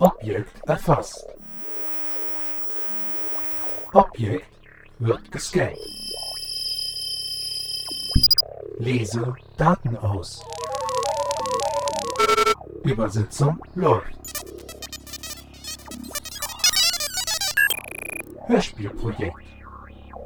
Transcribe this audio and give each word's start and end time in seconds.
Objekt 0.00 0.66
erfasst. 0.66 1.26
Objekt 3.92 4.46
wird 4.98 5.30
gescannt. 5.30 5.76
Lese 8.78 9.34
Daten 9.58 9.98
aus. 9.98 10.42
Übersetzung 12.82 13.62
läuft. 13.74 14.16
Hörspielprojekt. 18.46 19.36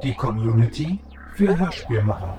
Die 0.03 0.15
Community 0.15 0.99
für 1.33 1.57
Hörspielmacher. 1.57 2.37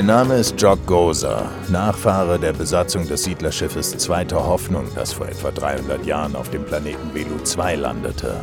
Mein 0.00 0.06
Name 0.06 0.36
ist 0.36 0.58
Jock 0.58 0.86
Gozer, 0.86 1.50
Nachfahre 1.68 2.38
der 2.38 2.54
Besatzung 2.54 3.06
des 3.06 3.24
Siedlerschiffes 3.24 3.98
Zweite 3.98 4.46
Hoffnung, 4.46 4.86
das 4.94 5.12
vor 5.12 5.28
etwa 5.28 5.50
300 5.50 6.06
Jahren 6.06 6.36
auf 6.36 6.48
dem 6.48 6.64
Planeten 6.64 7.12
Velu 7.12 7.36
2 7.44 7.74
landete. 7.76 8.40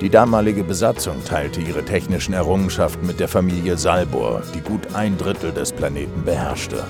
Die 0.00 0.10
damalige 0.10 0.64
Besatzung 0.64 1.22
teilte 1.24 1.60
ihre 1.60 1.84
technischen 1.84 2.34
Errungenschaften 2.34 3.06
mit 3.06 3.20
der 3.20 3.28
Familie 3.28 3.76
Salbor, 3.76 4.42
die 4.52 4.60
gut 4.60 4.92
ein 4.96 5.16
Drittel 5.18 5.52
des 5.52 5.70
Planeten 5.70 6.24
beherrschte. 6.24 6.82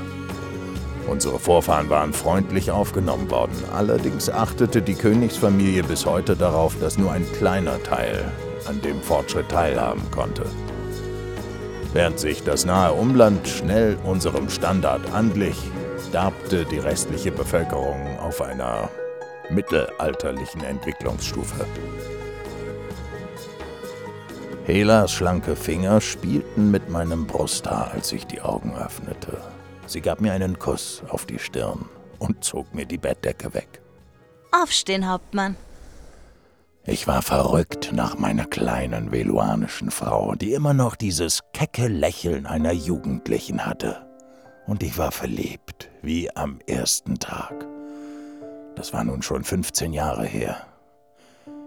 Unsere 1.06 1.38
Vorfahren 1.38 1.90
waren 1.90 2.14
freundlich 2.14 2.70
aufgenommen 2.70 3.30
worden, 3.30 3.62
allerdings 3.74 4.30
achtete 4.30 4.80
die 4.80 4.94
Königsfamilie 4.94 5.82
bis 5.82 6.06
heute 6.06 6.34
darauf, 6.34 6.78
dass 6.80 6.96
nur 6.96 7.12
ein 7.12 7.30
kleiner 7.34 7.82
Teil 7.82 8.24
an 8.64 8.80
dem 8.80 9.02
Fortschritt 9.02 9.50
teilhaben 9.50 10.10
konnte. 10.10 10.44
Während 11.94 12.18
sich 12.18 12.42
das 12.42 12.64
nahe 12.64 12.92
Umland 12.92 13.46
schnell 13.46 13.96
unserem 14.04 14.50
Standard 14.50 15.12
anglich, 15.12 15.56
darbte 16.10 16.64
die 16.64 16.80
restliche 16.80 17.30
Bevölkerung 17.30 18.18
auf 18.18 18.42
einer 18.42 18.90
mittelalterlichen 19.48 20.64
Entwicklungsstufe. 20.64 21.64
Helas 24.64 25.12
schlanke 25.12 25.54
Finger 25.54 26.00
spielten 26.00 26.72
mit 26.72 26.90
meinem 26.90 27.28
Brusthaar, 27.28 27.92
als 27.92 28.10
ich 28.10 28.26
die 28.26 28.40
Augen 28.40 28.74
öffnete. 28.76 29.38
Sie 29.86 30.00
gab 30.00 30.20
mir 30.20 30.32
einen 30.32 30.58
Kuss 30.58 31.00
auf 31.10 31.26
die 31.26 31.38
Stirn 31.38 31.84
und 32.18 32.42
zog 32.42 32.74
mir 32.74 32.86
die 32.86 32.98
Bettdecke 32.98 33.54
weg. 33.54 33.80
Aufstehen, 34.50 35.08
Hauptmann. 35.08 35.54
Ich 36.86 37.06
war 37.06 37.22
verrückt 37.22 37.92
nach 37.94 38.18
meiner 38.18 38.44
kleinen 38.44 39.10
veluanischen 39.10 39.90
Frau, 39.90 40.34
die 40.34 40.52
immer 40.52 40.74
noch 40.74 40.96
dieses 40.96 41.40
kecke 41.54 41.88
Lächeln 41.88 42.44
einer 42.44 42.72
Jugendlichen 42.72 43.64
hatte. 43.64 44.04
Und 44.66 44.82
ich 44.82 44.98
war 44.98 45.10
verliebt, 45.10 45.88
wie 46.02 46.34
am 46.36 46.58
ersten 46.66 47.18
Tag. 47.18 47.66
Das 48.76 48.92
war 48.92 49.02
nun 49.02 49.22
schon 49.22 49.44
15 49.44 49.94
Jahre 49.94 50.26
her. 50.26 50.58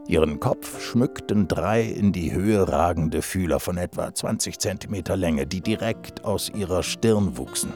Ihren 0.07 0.39
Kopf 0.39 0.79
schmückten 0.83 1.47
drei 1.47 1.81
in 1.81 2.11
die 2.13 2.31
Höhe 2.31 2.67
ragende 2.71 3.23
Fühler 3.23 3.59
von 3.59 3.77
etwa 3.77 4.13
20 4.13 4.59
Zentimeter 4.59 5.17
Länge, 5.17 5.47
die 5.47 5.61
direkt 5.61 6.25
aus 6.25 6.49
ihrer 6.49 6.83
Stirn 6.83 7.37
wuchsen. 7.37 7.73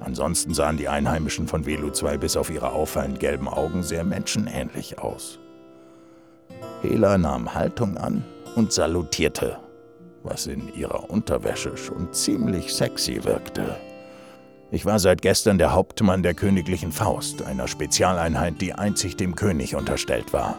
Ansonsten 0.00 0.52
sahen 0.52 0.76
die 0.76 0.88
Einheimischen 0.88 1.48
von 1.48 1.64
Velu 1.64 1.90
2 1.90 2.18
bis 2.18 2.36
auf 2.36 2.50
ihre 2.50 2.72
auffallend 2.72 3.20
gelben 3.20 3.48
Augen 3.48 3.82
sehr 3.82 4.04
menschenähnlich 4.04 4.98
aus. 4.98 5.38
Hela 6.86 7.18
nahm 7.18 7.52
Haltung 7.52 7.96
an 7.96 8.24
und 8.54 8.72
salutierte, 8.72 9.58
was 10.22 10.46
in 10.46 10.72
ihrer 10.74 11.10
Unterwäsche 11.10 11.76
schon 11.76 12.12
ziemlich 12.12 12.72
sexy 12.72 13.24
wirkte. 13.24 13.76
Ich 14.70 14.86
war 14.86 14.98
seit 14.98 15.20
gestern 15.20 15.58
der 15.58 15.72
Hauptmann 15.72 16.22
der 16.22 16.34
königlichen 16.34 16.92
Faust, 16.92 17.42
einer 17.42 17.66
Spezialeinheit, 17.66 18.60
die 18.60 18.72
einzig 18.72 19.16
dem 19.16 19.34
König 19.34 19.74
unterstellt 19.74 20.32
war. 20.32 20.58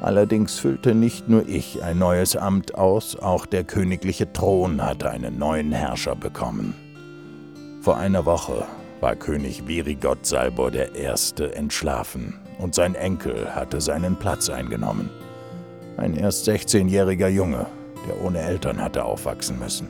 Allerdings 0.00 0.58
füllte 0.58 0.94
nicht 0.94 1.28
nur 1.28 1.48
ich 1.48 1.82
ein 1.82 1.98
neues 1.98 2.36
Amt 2.36 2.74
aus, 2.74 3.16
auch 3.16 3.46
der 3.46 3.64
königliche 3.64 4.32
Thron 4.32 4.84
hatte 4.84 5.10
einen 5.10 5.38
neuen 5.38 5.72
Herrscher 5.72 6.16
bekommen. 6.16 6.74
Vor 7.82 7.96
einer 7.96 8.26
Woche 8.26 8.66
war 9.00 9.14
König 9.14 9.68
Virigot 9.68 10.26
Salbor 10.26 10.72
I. 10.74 11.42
entschlafen 11.54 12.43
und 12.58 12.74
sein 12.74 12.94
Enkel 12.94 13.54
hatte 13.54 13.80
seinen 13.80 14.16
Platz 14.16 14.48
eingenommen. 14.48 15.10
Ein 15.96 16.14
erst 16.14 16.48
16-jähriger 16.48 17.28
Junge, 17.28 17.66
der 18.08 18.22
ohne 18.24 18.40
Eltern 18.40 18.80
hatte 18.80 19.04
aufwachsen 19.04 19.58
müssen. 19.58 19.88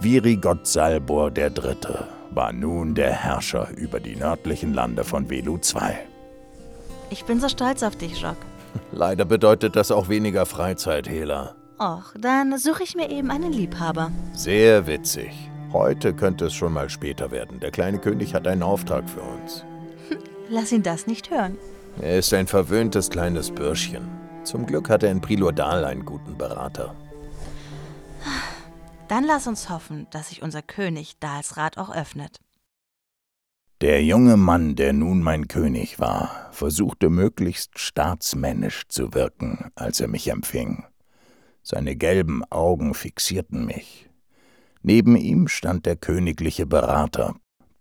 Virigot 0.00 0.66
Salbor 0.66 1.36
III. 1.36 1.76
war 2.30 2.52
nun 2.52 2.94
der 2.94 3.12
Herrscher 3.12 3.68
über 3.76 4.00
die 4.00 4.16
nördlichen 4.16 4.74
Lande 4.74 5.02
von 5.02 5.28
Velu 5.28 5.56
II. 5.56 5.94
Ich 7.10 7.24
bin 7.24 7.40
so 7.40 7.48
stolz 7.48 7.82
auf 7.82 7.96
dich, 7.96 8.20
Jock. 8.20 8.36
Leider 8.92 9.24
bedeutet 9.24 9.76
das 9.76 9.90
auch 9.90 10.08
weniger 10.08 10.46
Freizeit, 10.46 11.08
Hela. 11.08 11.54
Och, 11.80 12.14
dann 12.18 12.58
suche 12.58 12.82
ich 12.82 12.94
mir 12.94 13.10
eben 13.10 13.30
einen 13.30 13.52
Liebhaber. 13.52 14.10
Sehr 14.34 14.86
witzig. 14.86 15.30
Heute 15.72 16.14
könnte 16.14 16.46
es 16.46 16.54
schon 16.54 16.72
mal 16.72 16.88
später 16.90 17.30
werden. 17.30 17.60
Der 17.60 17.70
kleine 17.70 17.98
König 17.98 18.34
hat 18.34 18.46
einen 18.46 18.62
Auftrag 18.62 19.08
für 19.08 19.20
uns. 19.20 19.64
Lass 20.50 20.72
ihn 20.72 20.82
das 20.82 21.06
nicht 21.06 21.30
hören. 21.30 21.58
Er 22.00 22.18
ist 22.18 22.32
ein 22.32 22.46
verwöhntes 22.46 23.10
kleines 23.10 23.50
Bürschchen. 23.50 24.08
Zum 24.44 24.66
Glück 24.66 24.88
hat 24.88 25.02
er 25.02 25.10
in 25.10 25.20
Prilordal 25.20 25.84
einen 25.84 26.04
guten 26.04 26.38
Berater. 26.38 26.94
Dann 29.08 29.24
lass 29.24 29.46
uns 29.46 29.68
hoffen, 29.68 30.06
dass 30.10 30.28
sich 30.28 30.42
unser 30.42 30.62
König 30.62 31.18
Dalsrat 31.18 31.76
auch 31.76 31.94
öffnet. 31.94 32.38
Der 33.80 34.02
junge 34.02 34.36
Mann, 34.36 34.74
der 34.74 34.92
nun 34.92 35.22
mein 35.22 35.48
König 35.48 36.00
war, 36.00 36.48
versuchte 36.50 37.10
möglichst 37.10 37.78
staatsmännisch 37.78 38.88
zu 38.88 39.14
wirken, 39.14 39.70
als 39.76 40.00
er 40.00 40.08
mich 40.08 40.28
empfing. 40.28 40.84
Seine 41.62 41.94
gelben 41.94 42.42
Augen 42.50 42.94
fixierten 42.94 43.66
mich. 43.66 44.10
Neben 44.82 45.16
ihm 45.16 45.48
stand 45.48 45.86
der 45.86 45.96
königliche 45.96 46.66
Berater, 46.66 47.36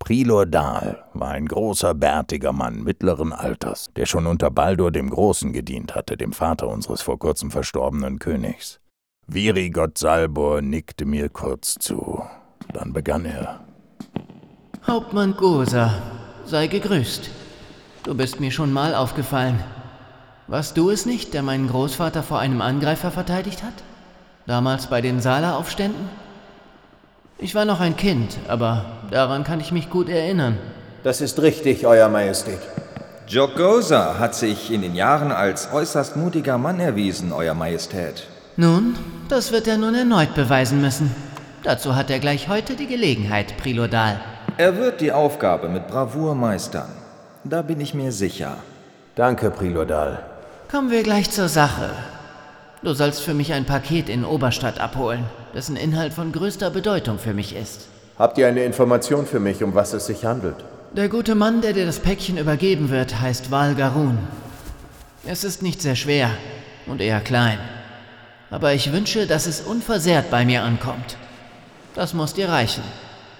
Prilor 0.07 0.45
Dahl 0.45 1.03
war 1.13 1.31
ein 1.31 1.47
großer, 1.47 1.93
bärtiger 1.93 2.53
Mann 2.53 2.81
mittleren 2.81 3.33
Alters, 3.33 3.89
der 3.97 4.05
schon 4.05 4.25
unter 4.25 4.49
Baldur 4.49 4.89
dem 4.89 5.09
Großen 5.09 5.51
gedient 5.51 5.95
hatte, 5.95 6.15
dem 6.15 6.31
Vater 6.31 6.69
unseres 6.69 7.01
vor 7.01 7.19
kurzem 7.19 7.51
verstorbenen 7.51 8.17
Königs. 8.17 8.79
Virigott 9.27 9.97
Salbor 9.97 10.61
nickte 10.61 11.03
mir 11.03 11.27
kurz 11.27 11.75
zu. 11.77 12.23
Dann 12.71 12.93
begann 12.93 13.25
er. 13.25 13.59
Hauptmann 14.87 15.35
Gosa, 15.35 15.93
sei 16.45 16.67
gegrüßt. 16.67 17.29
Du 18.03 18.15
bist 18.15 18.39
mir 18.39 18.51
schon 18.51 18.71
mal 18.71 18.95
aufgefallen. 18.95 19.61
Warst 20.47 20.77
du 20.77 20.89
es 20.89 21.05
nicht, 21.05 21.33
der 21.33 21.43
meinen 21.43 21.67
Großvater 21.67 22.23
vor 22.23 22.39
einem 22.39 22.61
Angreifer 22.61 23.11
verteidigt 23.11 23.61
hat? 23.61 23.83
Damals 24.45 24.87
bei 24.87 25.01
den 25.01 25.19
Sala-Aufständen? 25.19 26.07
Ich 27.39 27.53
war 27.53 27.65
noch 27.65 27.79
ein 27.79 27.95
Kind, 27.95 28.37
aber 28.47 28.85
daran 29.11 29.43
kann 29.43 29.59
ich 29.59 29.71
mich 29.71 29.91
gut 29.91 30.09
erinnern. 30.09 30.57
Das 31.03 31.21
ist 31.21 31.39
richtig, 31.41 31.85
Euer 31.85 32.09
Majestät. 32.09 32.59
Jogosa 33.27 34.17
hat 34.17 34.33
sich 34.33 34.71
in 34.71 34.81
den 34.81 34.95
Jahren 34.95 35.31
als 35.31 35.71
äußerst 35.71 36.15
mutiger 36.15 36.57
Mann 36.57 36.79
erwiesen, 36.79 37.31
Euer 37.31 37.53
Majestät. 37.53 38.25
Nun, 38.55 38.95
das 39.29 39.51
wird 39.51 39.67
er 39.67 39.77
nun 39.77 39.93
erneut 39.93 40.33
beweisen 40.33 40.81
müssen. 40.81 41.15
Dazu 41.61 41.95
hat 41.95 42.09
er 42.09 42.19
gleich 42.19 42.47
heute 42.47 42.75
die 42.75 42.87
Gelegenheit, 42.87 43.55
Prilodal. 43.57 44.19
Er 44.57 44.77
wird 44.77 45.01
die 45.01 45.11
Aufgabe 45.11 45.69
mit 45.69 45.87
Bravour 45.87 46.33
meistern. 46.33 46.89
Da 47.43 47.61
bin 47.61 47.79
ich 47.79 47.93
mir 47.93 48.11
sicher. 48.11 48.57
Danke, 49.15 49.51
Prilodal. 49.51 50.23
Kommen 50.71 50.89
wir 50.89 51.03
gleich 51.03 51.29
zur 51.29 51.49
Sache. 51.49 51.91
Du 52.81 52.93
sollst 52.93 53.21
für 53.21 53.33
mich 53.35 53.53
ein 53.53 53.65
Paket 53.65 54.09
in 54.09 54.25
Oberstadt 54.25 54.79
abholen, 54.79 55.25
dessen 55.57 55.75
Inhalt 55.75 56.13
von 56.13 56.31
größter 56.31 56.69
Bedeutung 56.69 57.17
für 57.17 57.33
mich 57.33 57.55
ist. 57.55 57.87
Habt 58.19 58.37
ihr 58.37 58.47
eine 58.47 58.63
Information 58.63 59.25
für 59.25 59.39
mich, 59.39 59.63
um 59.63 59.73
was 59.73 59.91
es 59.91 60.05
sich 60.05 60.23
handelt? 60.23 60.63
Der 60.95 61.09
gute 61.09 61.33
Mann, 61.33 61.61
der 61.61 61.73
dir 61.73 61.87
das 61.87 61.97
Päckchen 61.97 62.37
übergeben 62.37 62.91
wird, 62.91 63.19
heißt 63.19 63.49
Val 63.49 63.73
Garun. 63.73 64.19
Es 65.25 65.43
ist 65.43 65.63
nicht 65.63 65.81
sehr 65.81 65.95
schwer 65.95 66.29
und 66.85 67.01
eher 67.01 67.21
klein. 67.21 67.57
Aber 68.51 68.73
ich 68.73 68.93
wünsche, 68.93 69.25
dass 69.25 69.47
es 69.47 69.61
unversehrt 69.61 70.29
bei 70.29 70.45
mir 70.45 70.61
ankommt. 70.61 71.17
Das 71.95 72.13
muss 72.13 72.35
dir 72.35 72.49
reichen. 72.49 72.83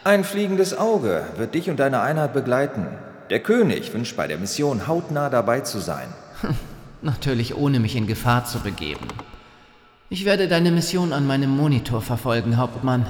Ein 0.03 0.23
fliegendes 0.23 0.75
Auge 0.75 1.23
wird 1.37 1.53
dich 1.53 1.69
und 1.69 1.79
deine 1.79 2.01
Einheit 2.01 2.33
begleiten. 2.33 2.87
Der 3.29 3.41
König 3.41 3.93
wünscht 3.93 4.17
bei 4.17 4.25
der 4.25 4.39
Mission 4.39 4.87
hautnah 4.87 5.29
dabei 5.29 5.59
zu 5.59 5.77
sein. 5.77 6.07
Natürlich 7.03 7.55
ohne 7.55 7.79
mich 7.79 7.95
in 7.95 8.07
Gefahr 8.07 8.43
zu 8.45 8.59
begeben. 8.61 9.05
Ich 10.09 10.23
werde 10.23 10.47
deine 10.47 10.71
Mission 10.71 11.11
an 11.11 11.27
meinem 11.27 11.49
Monitor 11.49 12.01
verfolgen, 12.01 12.55
Hauptmann. 12.55 13.05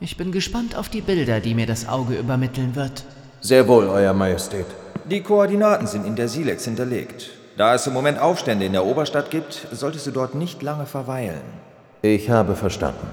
Ich 0.00 0.16
bin 0.16 0.32
gespannt 0.32 0.74
auf 0.74 0.88
die 0.88 1.02
Bilder, 1.02 1.40
die 1.40 1.54
mir 1.54 1.66
das 1.66 1.86
Auge 1.86 2.14
übermitteln 2.14 2.74
wird. 2.76 3.04
Sehr 3.42 3.68
wohl, 3.68 3.88
Euer 3.88 4.14
Majestät. 4.14 4.64
Die 5.04 5.22
Koordinaten 5.22 5.86
sind 5.86 6.06
in 6.06 6.16
der 6.16 6.28
Silex 6.28 6.64
hinterlegt. 6.64 7.28
Da 7.58 7.74
es 7.74 7.86
im 7.86 7.92
Moment 7.92 8.18
Aufstände 8.18 8.64
in 8.64 8.72
der 8.72 8.86
Oberstadt 8.86 9.30
gibt, 9.30 9.66
solltest 9.70 10.06
du 10.06 10.10
dort 10.10 10.34
nicht 10.34 10.62
lange 10.62 10.86
verweilen. 10.86 11.42
Ich 12.00 12.30
habe 12.30 12.56
verstanden. 12.56 13.06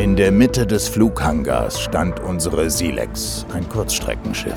In 0.00 0.16
der 0.16 0.32
Mitte 0.32 0.66
des 0.66 0.88
Flughangars 0.88 1.78
stand 1.78 2.20
unsere 2.20 2.70
Silex, 2.70 3.44
ein 3.52 3.68
Kurzstreckenschiff. 3.68 4.56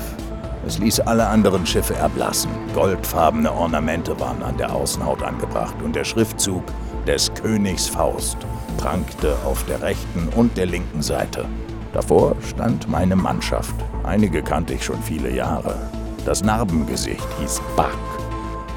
Es 0.66 0.78
ließ 0.78 1.00
alle 1.00 1.26
anderen 1.26 1.66
Schiffe 1.66 1.94
erblassen. 1.96 2.50
Goldfarbene 2.74 3.52
Ornamente 3.52 4.18
waren 4.18 4.42
an 4.42 4.56
der 4.56 4.74
Außenhaut 4.74 5.22
angebracht 5.22 5.74
und 5.84 5.94
der 5.94 6.04
Schriftzug 6.04 6.62
des 7.06 7.30
Königs 7.34 7.86
Faust 7.86 8.38
prangte 8.78 9.36
auf 9.44 9.62
der 9.66 9.82
rechten 9.82 10.30
und 10.34 10.56
der 10.56 10.64
linken 10.64 11.02
Seite. 11.02 11.44
Davor 11.92 12.36
stand 12.48 12.88
meine 12.88 13.14
Mannschaft. 13.14 13.74
Einige 14.02 14.42
kannte 14.42 14.72
ich 14.72 14.82
schon 14.82 15.02
viele 15.02 15.30
Jahre. 15.30 15.76
Das 16.24 16.42
Narbengesicht 16.42 17.28
hieß 17.38 17.60
Buck, 17.76 17.98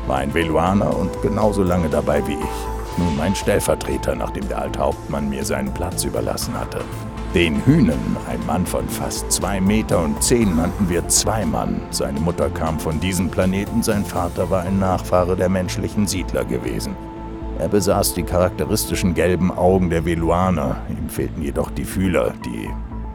war 0.06 0.18
ein 0.18 0.34
Veluaner 0.34 0.98
und 0.98 1.22
genauso 1.22 1.64
lange 1.64 1.88
dabei 1.88 2.28
wie 2.28 2.34
ich. 2.34 2.77
Nun 2.98 3.16
mein 3.16 3.36
Stellvertreter, 3.36 4.16
nachdem 4.16 4.48
der 4.48 4.62
alte 4.62 4.80
Hauptmann 4.80 5.30
mir 5.30 5.46
seinen 5.46 5.74
Platz 5.74 6.04
überlassen 6.04 6.54
hatte. 6.60 6.80
Den 7.36 7.64
Hühnen, 7.66 8.18
ein 8.28 8.44
Mann 8.48 8.66
von 8.66 8.88
fast 8.90 9.32
zwei 9.32 9.62
Meter 9.62 10.04
und 10.04 10.24
zehn, 10.24 10.56
nannten 10.56 10.90
wir 10.90 11.08
Zweimann. 11.08 11.82
Seine 11.92 12.20
Mutter 12.20 12.50
kam 12.50 12.80
von 12.80 13.00
diesem 13.00 13.30
Planeten, 13.30 13.84
sein 13.84 14.06
Vater 14.06 14.50
war 14.50 14.64
ein 14.64 14.80
Nachfahre 14.80 15.36
der 15.36 15.50
menschlichen 15.50 16.08
Siedler 16.08 16.46
gewesen. 16.46 16.96
Er 17.60 17.68
besaß 17.68 18.14
die 18.14 18.24
charakteristischen 18.24 19.14
gelben 19.14 19.52
Augen 19.52 19.90
der 19.90 20.06
Veluaner, 20.06 20.78
ihm 20.90 21.10
fehlten 21.10 21.42
jedoch 21.42 21.70
die 21.72 21.86
Fühler, 21.86 22.34
die, 22.46 22.70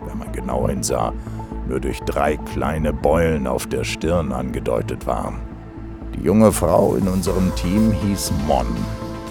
wenn 0.06 0.18
man 0.18 0.30
genau 0.32 0.68
hinsah, 0.68 1.12
nur 1.68 1.80
durch 1.80 2.00
drei 2.00 2.36
kleine 2.36 2.92
Beulen 2.92 3.46
auf 3.46 3.66
der 3.66 3.84
Stirn 3.84 4.32
angedeutet 4.32 5.06
waren. 5.06 5.40
Die 6.14 6.24
junge 6.24 6.52
Frau 6.52 6.96
in 6.96 7.08
unserem 7.08 7.54
Team 7.54 7.92
hieß 7.92 8.32
Mon, 8.46 8.66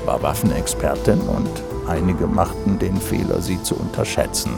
war 0.06 0.22
Waffenexpertin 0.22 1.22
und 1.22 1.50
einige 1.88 2.28
machten 2.28 2.80
den 2.80 2.98
Fehler, 2.98 3.42
sie 3.42 3.62
zu 3.62 3.76
unterschätzen. 3.76 4.52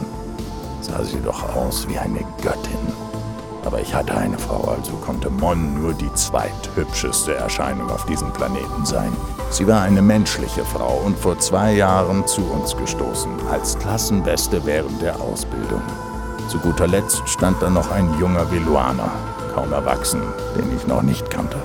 Sah 0.80 1.02
sie 1.02 1.20
doch 1.20 1.54
aus 1.56 1.88
wie 1.88 1.98
eine 1.98 2.20
Göttin. 2.42 2.78
Aber 3.64 3.80
ich 3.80 3.94
hatte 3.94 4.14
eine 4.14 4.38
Frau, 4.38 4.74
also 4.76 4.92
konnte 4.96 5.30
Mon 5.30 5.80
nur 5.80 5.94
die 5.94 6.12
zweithübscheste 6.12 7.34
Erscheinung 7.34 7.90
auf 7.90 8.04
diesem 8.04 8.30
Planeten 8.32 8.84
sein. 8.84 9.10
Sie 9.50 9.66
war 9.66 9.80
eine 9.82 10.02
menschliche 10.02 10.64
Frau 10.64 11.00
und 11.04 11.18
vor 11.18 11.38
zwei 11.38 11.72
Jahren 11.72 12.26
zu 12.26 12.42
uns 12.42 12.76
gestoßen, 12.76 13.32
als 13.50 13.78
Klassenbeste 13.78 14.64
während 14.66 15.00
der 15.00 15.18
Ausbildung. 15.20 15.80
Zu 16.48 16.58
guter 16.58 16.86
Letzt 16.86 17.22
stand 17.26 17.62
da 17.62 17.70
noch 17.70 17.90
ein 17.90 18.18
junger 18.18 18.50
Veluaner, 18.50 19.10
kaum 19.54 19.72
erwachsen, 19.72 20.20
den 20.56 20.76
ich 20.76 20.86
noch 20.86 21.02
nicht 21.02 21.30
kannte. 21.30 21.56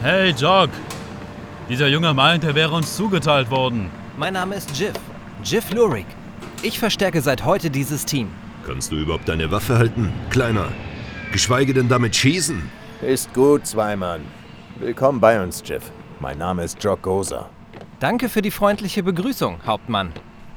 Hey, 0.00 0.30
Jock! 0.30 0.70
Dieser 1.68 1.88
Junge 1.88 2.14
meint, 2.14 2.44
er 2.44 2.54
wäre 2.54 2.72
uns 2.72 2.94
zugeteilt 2.94 3.50
worden. 3.50 3.90
Mein 4.16 4.34
Name 4.34 4.54
ist 4.54 4.78
Jiff. 4.78 4.92
Jiff 5.42 5.72
Lurik. 5.72 6.06
Ich 6.62 6.78
verstärke 6.78 7.20
seit 7.20 7.44
heute 7.44 7.68
dieses 7.68 8.04
Team. 8.04 8.28
Kannst 8.64 8.92
du 8.92 8.96
überhaupt 8.96 9.28
deine 9.28 9.50
Waffe 9.50 9.76
halten, 9.76 10.12
Kleiner? 10.30 10.68
Geschweige 11.32 11.74
denn 11.74 11.88
damit 11.88 12.14
schießen? 12.14 12.62
Ist 13.02 13.34
gut, 13.34 13.66
Zweimann. 13.66 14.20
Willkommen 14.76 15.18
bei 15.18 15.42
uns, 15.42 15.64
Jiff. 15.66 15.90
Mein 16.20 16.38
Name 16.38 16.62
ist 16.62 16.82
Jock 16.82 17.02
Gozer. 17.02 17.50
Danke 17.98 18.28
für 18.28 18.40
die 18.40 18.52
freundliche 18.52 19.02
Begrüßung, 19.02 19.58
Hauptmann. 19.66 20.12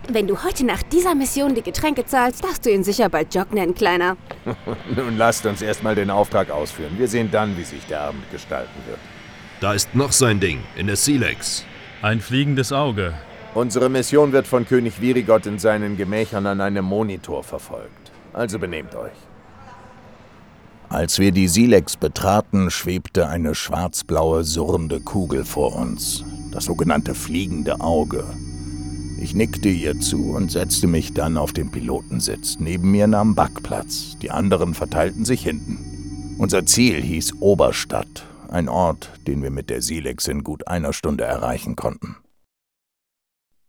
Wenn 0.08 0.28
du 0.28 0.44
heute 0.44 0.68
nach 0.68 0.84
dieser 0.84 1.16
Mission 1.16 1.56
die 1.56 1.64
Getränke 1.64 2.06
zahlst, 2.06 2.44
darfst 2.44 2.64
du 2.68 2.72
ihn 2.72 2.84
sicher 2.84 3.10
bald 3.10 3.34
Jock 3.34 3.54
nennen, 3.54 3.74
Kleiner. 3.74 4.18
Nun 4.96 5.18
lasst 5.18 5.48
uns 5.48 5.64
erstmal 5.64 5.96
den 5.96 6.12
Auftrag 6.12 6.52
ausführen. 6.52 6.94
Wir 7.00 7.08
sehen 7.08 7.30
dann, 7.32 7.58
wie 7.58 7.64
sich 7.64 7.84
der 7.88 8.02
Abend 8.02 8.30
gestalten 8.32 8.80
wird. 8.88 9.00
Da 9.62 9.74
ist 9.74 9.94
noch 9.94 10.12
sein 10.12 10.40
Ding, 10.40 10.58
in 10.75 10.88
der 10.88 10.96
Silex. 10.96 11.66
Ein 12.02 12.19
fliegendes 12.19 12.74
Auge. 12.74 13.13
Unsere 13.54 13.90
Mission 13.90 14.31
wird 14.31 14.48
von 14.48 14.66
König 14.66 15.00
Virigot 15.02 15.46
in 15.46 15.60
seinen 15.60 15.98
Gemächern 15.98 16.48
an 16.48 16.62
einem 16.62 16.84
Monitor 16.84 17.44
verfolgt. 17.44 18.12
Also 18.34 18.58
benehmt 18.58 18.96
euch. 18.96 19.12
Als 20.90 21.19
wir 21.19 21.31
die 21.31 21.48
Silex 21.48 21.96
betraten, 21.96 22.72
schwebte 22.72 23.28
eine 23.28 23.54
schwarzblaue, 23.54 24.44
surrende 24.44 25.00
Kugel 25.00 25.46
vor 25.46 25.75
uns. 25.75 26.24
Das 26.52 26.66
sogenannte 26.66 27.14
fliegende 27.14 27.81
Auge. 27.81 28.24
Ich 29.22 29.36
nickte 29.36 29.69
ihr 29.69 30.00
zu 30.00 30.31
und 30.31 30.52
setzte 30.52 30.88
mich 30.88 31.14
dann 31.14 31.38
auf 31.38 31.54
den 31.54 31.69
Pilotensitz. 31.69 32.57
Neben 32.60 32.90
mir 32.90 33.06
nahm 33.06 33.36
Buck 33.36 33.62
Platz. 33.62 34.18
Die 34.24 34.31
anderen 34.31 34.74
verteilten 34.74 35.24
sich 35.24 35.44
hinten. 35.44 36.36
Unser 36.40 36.66
Ziel 36.66 37.00
hieß 37.00 37.36
Oberstadt, 37.42 38.25
ein 38.51 38.69
Ort, 38.69 39.09
den 39.27 39.42
wir 39.44 39.51
mit 39.51 39.69
der 39.69 39.81
Silex 39.81 40.27
in 40.27 40.44
gut 40.44 40.68
einer 40.68 40.94
Stunde 40.94 41.24
erreichen 41.24 41.75
konnten. 41.75 42.18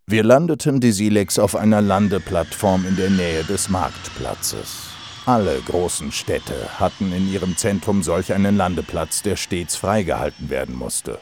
Wir 0.07 0.25
landeten 0.25 0.81
die 0.81 0.93
Silex 0.93 1.39
auf 1.39 1.57
einer 1.57 1.81
Landeplattform 1.81 2.85
in 2.87 2.97
der 2.97 3.11
Nähe 3.11 3.45
des 3.45 3.69
Marktplatzes. 3.69 4.89
Alle 5.25 5.61
großen 5.61 6.11
Städte 6.11 6.81
hatten 6.81 7.13
in 7.13 7.33
ihrem 7.33 7.57
Zentrum 7.57 8.03
solch 8.03 8.33
einen 8.33 8.57
Landeplatz, 8.57 9.23
der 9.23 9.37
stets 9.37 9.77
freigehalten 9.77 10.51
werden 10.51 10.75
musste. 10.75 11.21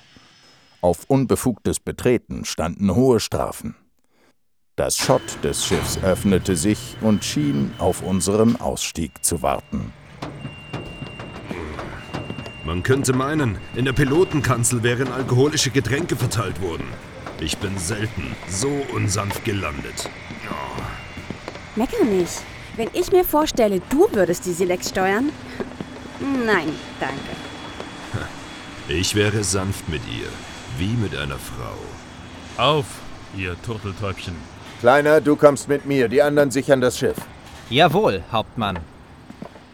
Auf 0.80 1.04
unbefugtes 1.08 1.78
Betreten 1.78 2.46
standen 2.46 2.94
hohe 2.94 3.20
Strafen. 3.20 3.76
Das 4.76 4.96
Schott 4.96 5.44
des 5.44 5.66
Schiffs 5.66 5.98
öffnete 6.02 6.56
sich 6.56 6.96
und 7.02 7.22
schien 7.22 7.72
auf 7.78 8.02
unseren 8.02 8.56
Ausstieg 8.56 9.22
zu 9.22 9.42
warten. 9.42 9.92
Man 12.64 12.82
könnte 12.82 13.12
meinen, 13.14 13.58
in 13.74 13.86
der 13.86 13.92
Pilotenkanzel 13.92 14.82
wären 14.82 15.10
alkoholische 15.12 15.70
Getränke 15.70 16.16
verteilt 16.16 16.60
worden. 16.60 16.86
Ich 17.40 17.56
bin 17.56 17.78
selten 17.78 18.36
so 18.48 18.70
unsanft 18.94 19.44
gelandet. 19.44 20.10
Oh. 20.50 20.82
Mecker 21.74 22.04
nicht. 22.04 22.42
Wenn 22.76 22.90
ich 22.92 23.10
mir 23.12 23.24
vorstelle, 23.24 23.80
du 23.88 24.08
würdest 24.12 24.44
die 24.44 24.52
Silex 24.52 24.90
steuern. 24.90 25.30
Nein, 26.46 26.74
danke. 27.00 27.30
Ich 28.88 29.14
wäre 29.14 29.44
sanft 29.44 29.88
mit 29.88 30.02
ihr, 30.08 30.28
wie 30.76 30.94
mit 30.96 31.16
einer 31.16 31.38
Frau. 31.38 31.76
Auf, 32.62 32.86
ihr 33.36 33.54
Turteltäubchen. 33.62 34.34
Kleiner, 34.80 35.20
du 35.20 35.36
kommst 35.36 35.68
mit 35.68 35.86
mir, 35.86 36.08
die 36.08 36.20
anderen 36.20 36.50
sichern 36.50 36.80
das 36.80 36.98
Schiff. 36.98 37.16
Jawohl, 37.70 38.24
Hauptmann. 38.32 38.80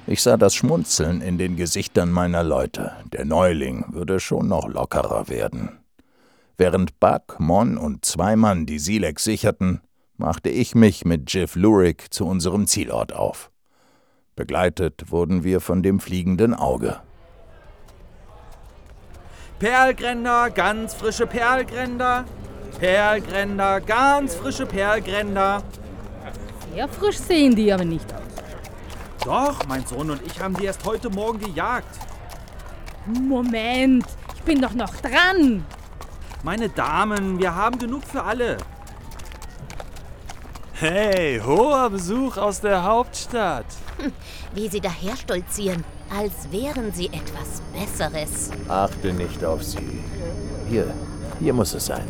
Ich 0.08 0.22
sah 0.22 0.36
das 0.36 0.54
Schmunzeln 0.54 1.20
in 1.20 1.36
den 1.36 1.56
Gesichtern 1.56 2.12
meiner 2.12 2.44
Leute. 2.44 2.92
Der 3.12 3.24
Neuling 3.24 3.86
würde 3.88 4.20
schon 4.20 4.46
noch 4.46 4.68
lockerer 4.68 5.28
werden. 5.28 5.80
Während 6.56 7.00
Buck, 7.00 7.40
Mon 7.40 7.76
und 7.76 8.04
Zweimann 8.04 8.66
die 8.66 8.78
Silex 8.78 9.24
sicherten, 9.24 9.80
machte 10.16 10.48
ich 10.48 10.76
mich 10.76 11.04
mit 11.04 11.32
Jiff 11.32 11.56
Lurik 11.56 12.14
zu 12.14 12.24
unserem 12.24 12.68
Zielort 12.68 13.12
auf. 13.12 13.50
Begleitet 14.36 15.10
wurden 15.10 15.42
wir 15.42 15.60
von 15.60 15.82
dem 15.82 15.98
fliegenden 15.98 16.54
Auge. 16.54 17.00
Perlgränder, 19.58 20.50
ganz 20.50 20.94
frische 20.94 21.26
Perlgränder. 21.26 22.24
Perlgränder, 22.78 23.80
ganz 23.80 24.36
frische 24.36 24.66
Perlgränder. 24.66 25.64
Sehr 26.72 26.88
frisch 26.88 27.18
sehen 27.18 27.56
die 27.56 27.72
aber 27.72 27.84
nicht 27.84 28.14
aus. 28.14 28.25
Doch, 29.26 29.66
mein 29.66 29.84
Sohn 29.84 30.08
und 30.10 30.22
ich 30.24 30.40
haben 30.40 30.54
die 30.54 30.66
erst 30.66 30.84
heute 30.84 31.10
Morgen 31.10 31.40
gejagt. 31.40 31.98
Moment, 33.06 34.06
ich 34.36 34.42
bin 34.42 34.62
doch 34.62 34.72
noch 34.72 34.94
dran. 34.98 35.66
Meine 36.44 36.68
Damen, 36.68 37.36
wir 37.40 37.52
haben 37.52 37.76
genug 37.76 38.04
für 38.04 38.22
alle. 38.22 38.56
Hey, 40.74 41.40
hoher 41.44 41.90
Besuch 41.90 42.36
aus 42.36 42.60
der 42.60 42.84
Hauptstadt. 42.84 43.66
Wie 44.54 44.68
sie 44.68 44.80
daher 44.80 45.16
stolzieren, 45.16 45.82
als 46.16 46.52
wären 46.52 46.92
sie 46.92 47.06
etwas 47.06 47.62
Besseres. 47.72 48.50
Achte 48.68 49.12
nicht 49.12 49.44
auf 49.44 49.64
sie. 49.64 50.04
Hier, 50.68 50.94
hier 51.40 51.52
muss 51.52 51.74
es 51.74 51.86
sein. 51.86 52.06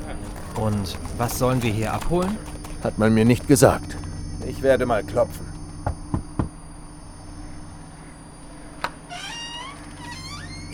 Und 0.56 0.99
was 1.16 1.38
sollen 1.38 1.62
wir 1.62 1.73
hier 1.73 1.94
abholen? 1.94 2.37
Hat 2.85 2.99
man 2.99 3.14
mir 3.14 3.25
nicht 3.25 3.49
gesagt. 3.49 3.96
Ich 4.46 4.61
werde 4.61 4.85
mal 4.85 5.02
klopfen. 5.02 5.55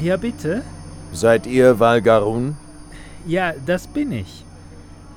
Ja, 0.03 0.17
bitte? 0.17 0.63
Seid 1.13 1.47
ihr 1.47 1.79
Valgarun? 1.79 2.57
Ja, 3.25 3.53
das 3.67 3.87
bin 3.87 4.11
ich. 4.11 4.45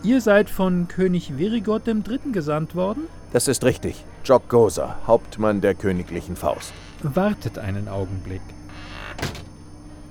Ihr 0.04 0.22
seid 0.22 0.48
von 0.48 0.88
König 0.88 1.40
Virigot 1.40 1.88
III. 1.88 2.20
gesandt 2.32 2.76
worden? 2.76 3.08
Das 3.34 3.48
ist 3.48 3.64
richtig. 3.64 4.06
Jock 4.24 4.48
Gozer, 4.48 4.98
Hauptmann 5.08 5.60
der 5.62 5.74
königlichen 5.74 6.36
Faust. 6.36 6.72
Wartet 7.02 7.58
einen 7.58 7.88
Augenblick. 7.88 8.42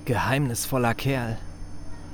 Geheimnisvoller 0.03 0.93
Kerl. 0.93 1.37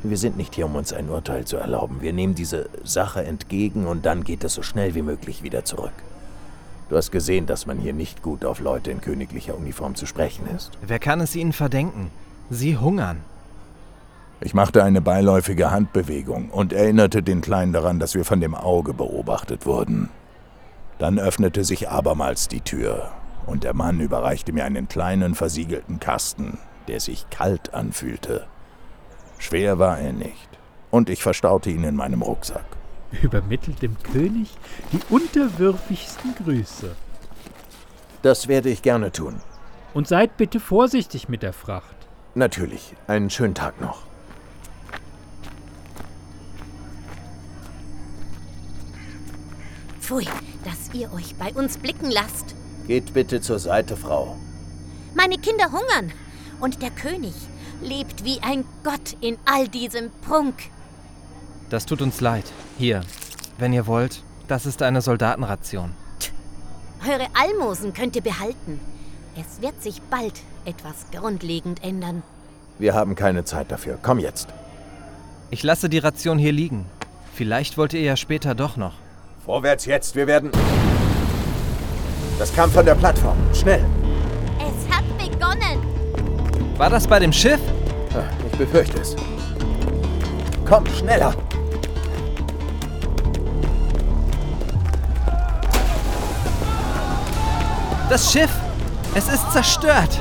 Wir 0.03 0.17
sind 0.17 0.37
nicht 0.37 0.53
hier, 0.53 0.67
um 0.67 0.75
uns 0.75 0.93
ein 0.93 1.09
Urteil 1.09 1.45
zu 1.45 1.57
erlauben. 1.57 2.01
Wir 2.01 2.13
nehmen 2.13 2.35
diese 2.35 2.69
Sache 2.83 3.23
entgegen 3.23 3.87
und 3.87 4.05
dann 4.05 4.23
geht 4.23 4.43
es 4.43 4.53
so 4.53 4.61
schnell 4.61 4.93
wie 4.93 5.01
möglich 5.01 5.41
wieder 5.41 5.65
zurück. 5.65 5.93
Du 6.89 6.95
hast 6.95 7.09
gesehen, 7.11 7.47
dass 7.47 7.65
man 7.65 7.79
hier 7.79 7.93
nicht 7.93 8.21
gut 8.21 8.45
auf 8.45 8.59
Leute 8.59 8.91
in 8.91 9.01
königlicher 9.01 9.57
Uniform 9.57 9.95
zu 9.95 10.05
sprechen 10.05 10.45
ist. 10.55 10.77
Wer 10.85 10.99
kann 10.99 11.21
es 11.21 11.35
ihnen 11.35 11.53
verdenken? 11.53 12.11
Sie 12.53 12.77
hungern. 12.77 13.21
Ich 14.41 14.53
machte 14.53 14.83
eine 14.83 14.99
beiläufige 14.99 15.71
Handbewegung 15.71 16.49
und 16.49 16.73
erinnerte 16.73 17.23
den 17.23 17.39
Kleinen 17.39 17.71
daran, 17.71 17.97
dass 17.97 18.13
wir 18.13 18.25
von 18.25 18.41
dem 18.41 18.55
Auge 18.55 18.93
beobachtet 18.93 19.65
wurden. 19.65 20.09
Dann 20.99 21.17
öffnete 21.17 21.63
sich 21.63 21.87
abermals 21.87 22.49
die 22.49 22.59
Tür 22.59 23.09
und 23.45 23.63
der 23.63 23.73
Mann 23.73 24.01
überreichte 24.01 24.51
mir 24.51 24.65
einen 24.65 24.89
kleinen 24.89 25.33
versiegelten 25.33 26.01
Kasten, 26.01 26.57
der 26.89 26.99
sich 26.99 27.29
kalt 27.29 27.73
anfühlte. 27.73 28.47
Schwer 29.37 29.79
war 29.79 29.97
er 29.97 30.11
nicht, 30.11 30.49
und 30.89 31.09
ich 31.09 31.23
verstaute 31.23 31.69
ihn 31.69 31.85
in 31.85 31.95
meinem 31.95 32.21
Rucksack. 32.21 32.65
Übermittelt 33.21 33.81
dem 33.81 33.97
König 34.03 34.49
die 34.91 34.99
unterwürfigsten 35.09 36.35
Grüße. 36.35 36.97
Das 38.23 38.49
werde 38.49 38.67
ich 38.67 38.81
gerne 38.81 39.13
tun. 39.13 39.41
Und 39.93 40.09
seid 40.09 40.35
bitte 40.35 40.59
vorsichtig 40.59 41.29
mit 41.29 41.43
der 41.43 41.53
Fracht. 41.53 42.00
Natürlich. 42.33 42.95
Einen 43.07 43.29
schönen 43.29 43.55
Tag 43.55 43.81
noch. 43.81 44.03
Pfui, 49.99 50.25
dass 50.63 50.93
ihr 50.93 51.11
euch 51.13 51.35
bei 51.35 51.53
uns 51.53 51.77
blicken 51.77 52.09
lasst. 52.09 52.55
Geht 52.87 53.13
bitte 53.13 53.41
zur 53.41 53.59
Seite, 53.59 53.97
Frau. 53.97 54.37
Meine 55.13 55.37
Kinder 55.37 55.71
hungern. 55.71 56.11
Und 56.59 56.81
der 56.81 56.91
König 56.91 57.33
lebt 57.81 58.23
wie 58.23 58.39
ein 58.41 58.65
Gott 58.83 59.17
in 59.19 59.37
all 59.45 59.67
diesem 59.67 60.11
Prunk. 60.21 60.55
Das 61.69 61.85
tut 61.85 62.01
uns 62.01 62.21
leid. 62.21 62.45
Hier, 62.77 63.01
wenn 63.57 63.73
ihr 63.73 63.87
wollt, 63.87 64.23
das 64.47 64.65
ist 64.65 64.81
eine 64.81 65.01
Soldatenration. 65.01 65.93
Eure 67.07 67.27
Almosen 67.33 67.93
könnt 67.93 68.15
ihr 68.15 68.21
behalten. 68.21 68.79
Es 69.35 69.61
wird 69.61 69.81
sich 69.81 70.01
bald 70.03 70.41
etwas 70.65 71.05
grundlegend 71.11 71.83
ändern. 71.83 72.23
Wir 72.79 72.93
haben 72.93 73.15
keine 73.15 73.45
Zeit 73.45 73.71
dafür. 73.71 73.97
Komm 74.01 74.19
jetzt. 74.19 74.47
Ich 75.49 75.63
lasse 75.63 75.89
die 75.89 75.99
Ration 75.99 76.37
hier 76.37 76.51
liegen. 76.51 76.85
Vielleicht 77.33 77.77
wollt 77.77 77.93
ihr 77.93 78.01
ja 78.01 78.15
später 78.15 78.55
doch 78.55 78.77
noch. 78.77 78.93
Vorwärts 79.45 79.85
jetzt, 79.85 80.15
wir 80.15 80.27
werden... 80.27 80.51
Das 82.39 82.53
kam 82.55 82.71
von 82.71 82.85
der 82.85 82.95
Plattform. 82.95 83.37
Schnell. 83.53 83.85
Es 84.59 84.95
hat 84.95 85.03
begonnen. 85.17 85.79
War 86.77 86.89
das 86.89 87.05
bei 87.05 87.19
dem 87.19 87.33
Schiff? 87.33 87.59
Ich 88.51 88.57
befürchte 88.57 88.99
es. 88.99 89.15
Komm, 90.67 90.85
schneller. 90.87 91.33
Das 98.09 98.31
Schiff! 98.31 98.51
Es 99.15 99.27
ist 99.27 99.51
zerstört! 99.51 100.19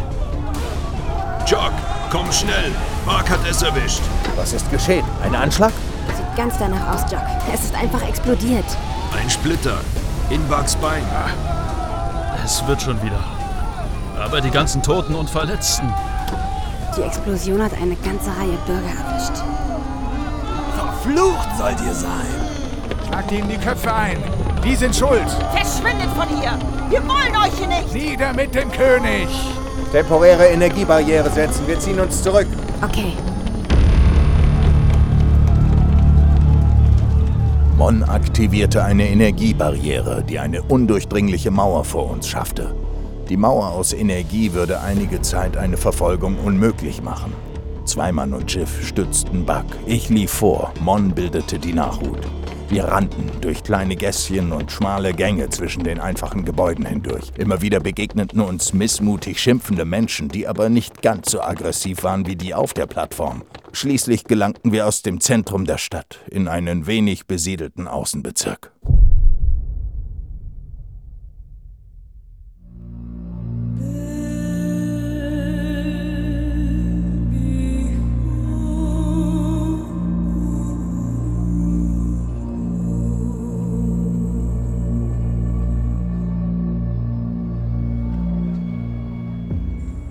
Jock, 1.50 1.73
komm 2.12 2.30
schnell! 2.30 2.71
Mark 3.04 3.28
hat 3.28 3.40
es 3.50 3.61
erwischt. 3.61 4.02
Was 4.37 4.52
ist 4.52 4.71
geschehen? 4.71 5.04
Ein 5.21 5.35
Anschlag? 5.35 5.73
Sieht 6.16 6.37
ganz 6.37 6.54
danach 6.59 6.95
aus, 6.95 7.11
Jock. 7.11 7.25
Es 7.52 7.64
ist 7.64 7.75
einfach 7.75 8.07
explodiert. 8.09 8.64
Ein 9.21 9.28
Splitter. 9.28 9.78
In 10.30 10.47
Bugs 10.47 10.76
Bein. 10.76 11.02
Es 12.45 12.64
wird 12.69 12.80
schon 12.80 13.02
wieder. 13.02 13.19
Aber 14.23 14.40
die 14.40 14.50
ganzen 14.52 14.80
Toten 14.80 15.16
und 15.16 15.28
Verletzten. 15.28 15.92
Die 16.97 17.02
Explosion 17.02 17.61
hat 17.61 17.73
eine 17.83 17.97
ganze 17.97 18.30
Reihe 18.30 18.57
Bürger 18.64 18.90
erwischt. 18.90 19.42
Verflucht 20.76 21.49
sollt 21.59 21.80
ihr 21.80 21.95
sein! 21.95 22.26
Schlagt 23.09 23.33
ihnen 23.33 23.49
die 23.49 23.59
Köpfe 23.59 23.92
ein! 23.92 24.23
Die 24.62 24.76
sind 24.76 24.95
schuld! 24.95 25.28
Verschwindet 25.52 26.11
von 26.16 26.28
hier! 26.28 26.57
Wir 26.90 27.02
wollen 27.09 27.35
euch 27.35 27.59
hier 27.59 27.66
nicht! 27.66 27.92
Nieder 27.92 28.33
mit 28.35 28.54
dem 28.54 28.71
König! 28.71 29.28
Temporäre 29.93 30.47
Energiebarriere 30.47 31.29
setzen. 31.31 31.67
Wir 31.67 31.79
ziehen 31.79 31.99
uns 31.99 32.23
zurück. 32.23 32.47
Okay. 32.81 33.13
Mon 37.77 38.05
aktivierte 38.05 38.85
eine 38.85 39.09
Energiebarriere, 39.09 40.23
die 40.23 40.39
eine 40.39 40.63
undurchdringliche 40.63 41.51
Mauer 41.51 41.85
vor 41.85 42.09
uns 42.09 42.29
schaffte. 42.29 42.75
Die 43.29 43.37
Mauer 43.37 43.71
aus 43.71 43.93
Energie 43.93 44.53
würde 44.53 44.81
einige 44.81 45.23
Zeit 45.23 45.57
eine 45.57 45.77
Verfolgung 45.77 46.37
unmöglich 46.39 47.03
machen. 47.03 47.33
Zweimann 47.85 48.33
und 48.33 48.49
Schiff 48.49 48.87
stützten 48.87 49.45
Buck. 49.45 49.67
Ich 49.87 50.09
lief 50.09 50.31
vor, 50.31 50.73
Mon 50.81 51.11
bildete 51.11 51.59
die 51.59 51.73
Nachhut. 51.73 52.21
Wir 52.71 52.85
rannten 52.85 53.29
durch 53.41 53.65
kleine 53.65 53.97
Gässchen 53.97 54.53
und 54.53 54.71
schmale 54.71 55.12
Gänge 55.12 55.50
zwischen 55.50 55.83
den 55.83 55.99
einfachen 55.99 56.45
Gebäuden 56.45 56.87
hindurch. 56.87 57.33
Immer 57.37 57.62
wieder 57.62 57.81
begegneten 57.81 58.41
uns 58.41 58.73
missmutig 58.73 59.41
schimpfende 59.41 59.85
Menschen, 59.85 60.29
die 60.29 60.47
aber 60.47 60.69
nicht 60.69 61.03
ganz 61.03 61.33
so 61.33 61.43
aggressiv 61.43 62.05
waren 62.05 62.29
wie 62.29 62.37
die 62.37 62.55
auf 62.55 62.73
der 62.73 62.87
Plattform. 62.87 63.43
Schließlich 63.73 64.23
gelangten 64.23 64.71
wir 64.71 64.87
aus 64.87 65.03
dem 65.03 65.21
Zentrum 65.21 65.65
der 65.65 65.79
Stadt 65.79 66.21
in 66.31 66.47
einen 66.47 66.87
wenig 66.87 67.27
besiedelten 67.27 67.89
Außenbezirk. 67.89 68.71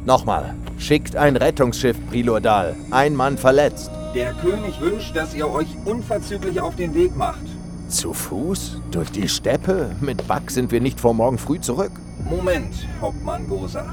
Nochmal. 0.09 0.55
Schickt 0.79 1.15
ein 1.15 1.35
Rettungsschiff, 1.35 1.95
Prilordal. 2.09 2.75
Ein 2.89 3.15
Mann 3.15 3.37
verletzt. 3.37 3.91
Der 4.15 4.33
König 4.33 4.81
wünscht, 4.81 5.15
dass 5.15 5.35
ihr 5.35 5.47
euch 5.47 5.67
unverzüglich 5.85 6.59
auf 6.61 6.75
den 6.75 6.95
Weg 6.95 7.15
macht. 7.15 7.45
Zu 7.89 8.15
Fuß? 8.15 8.81
Durch 8.89 9.11
die 9.11 9.29
Steppe? 9.29 9.91
Mit 10.01 10.27
Buck 10.27 10.49
sind 10.49 10.71
wir 10.71 10.81
nicht 10.81 10.99
vor 10.99 11.13
morgen 11.13 11.37
früh 11.37 11.61
zurück. 11.61 11.91
Moment, 12.27 12.73
Hauptmann 12.99 13.47
Gosa. 13.47 13.85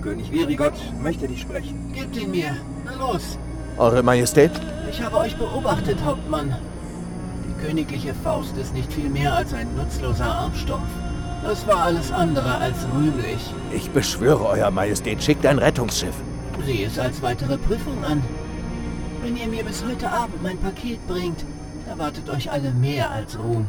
König 0.00 0.32
Virigot 0.32 0.72
möchte 1.02 1.28
dich 1.28 1.42
sprechen. 1.42 1.92
Gebt 1.92 2.16
ihn 2.16 2.30
mir. 2.30 2.56
Na 2.86 2.94
los. 2.94 3.36
Eure 3.76 4.02
Majestät? 4.02 4.52
Ich 4.90 5.02
habe 5.02 5.18
euch 5.18 5.36
beobachtet, 5.36 6.02
Hauptmann. 6.02 6.56
Die 7.46 7.66
königliche 7.66 8.14
Faust 8.24 8.56
ist 8.56 8.72
nicht 8.72 8.90
viel 8.90 9.10
mehr 9.10 9.34
als 9.34 9.52
ein 9.52 9.68
nutzloser 9.76 10.24
Armstumpf. 10.24 10.88
Das 11.42 11.66
war 11.66 11.84
alles 11.84 12.12
andere 12.12 12.56
als 12.58 12.76
rühmlich. 12.94 13.54
Ich 13.72 13.90
beschwöre, 13.90 14.46
Euer 14.46 14.70
Majestät, 14.70 15.22
schickt 15.22 15.46
ein 15.46 15.58
Rettungsschiff. 15.58 16.14
Sieh 16.66 16.84
es 16.84 16.98
als 16.98 17.22
weitere 17.22 17.56
Prüfung 17.56 18.04
an. 18.04 18.22
Wenn 19.22 19.36
ihr 19.36 19.48
mir 19.48 19.64
bis 19.64 19.82
heute 19.84 20.10
Abend 20.10 20.42
mein 20.42 20.58
Paket 20.58 21.04
bringt, 21.06 21.44
erwartet 21.88 22.28
euch 22.28 22.50
alle 22.50 22.70
mehr 22.72 23.10
als 23.10 23.38
Ruhm. 23.38 23.66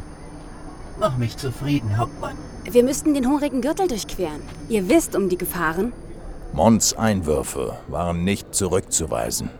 Mach 1.00 1.16
mich 1.16 1.36
zufrieden, 1.36 1.96
Hauptmann. 1.96 2.36
Wir 2.70 2.84
müssten 2.84 3.14
den 3.14 3.26
hungrigen 3.26 3.60
Gürtel 3.60 3.88
durchqueren. 3.88 4.42
Ihr 4.68 4.88
wisst 4.88 5.16
um 5.16 5.28
die 5.28 5.38
Gefahren. 5.38 5.92
Mons 6.52 6.94
Einwürfe 6.94 7.78
waren 7.88 8.24
nicht 8.24 8.54
zurückzuweisen. 8.54 9.50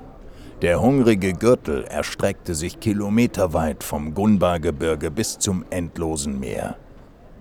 Der 0.61 0.81
hungrige 0.81 1.33
Gürtel 1.33 1.85
erstreckte 1.85 2.55
sich 2.55 2.79
kilometerweit 2.79 3.83
vom 3.83 4.15
Gunbar-Gebirge 4.15 5.11
bis 5.11 5.39
zum 5.39 5.65
endlosen 5.71 6.39
Meer. 6.39 6.77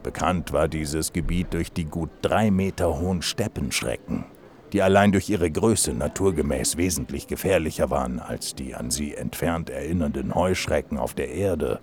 Bekannt 0.04 0.52
war 0.52 0.68
dieses 0.68 1.14
Gebiet 1.14 1.54
durch 1.54 1.72
die 1.72 1.86
gut 1.86 2.10
drei 2.22 2.50
Meter 2.50 3.00
hohen 3.00 3.22
Steppenschrecken, 3.22 4.26
die 4.74 4.82
allein 4.82 5.12
durch 5.12 5.30
ihre 5.30 5.52
Größe 5.52 5.94
naturgemäß 5.94 6.78
wesentlich 6.78 7.28
gefährlicher 7.28 7.90
waren 7.92 8.20
als 8.20 8.56
die 8.56 8.74
an 8.74 8.90
sie 8.90 9.14
entfernt 9.14 9.70
erinnernden 9.70 10.34
Heuschrecken 10.34 10.98
auf 10.98 11.14
der 11.14 11.30
Erde, 11.30 11.80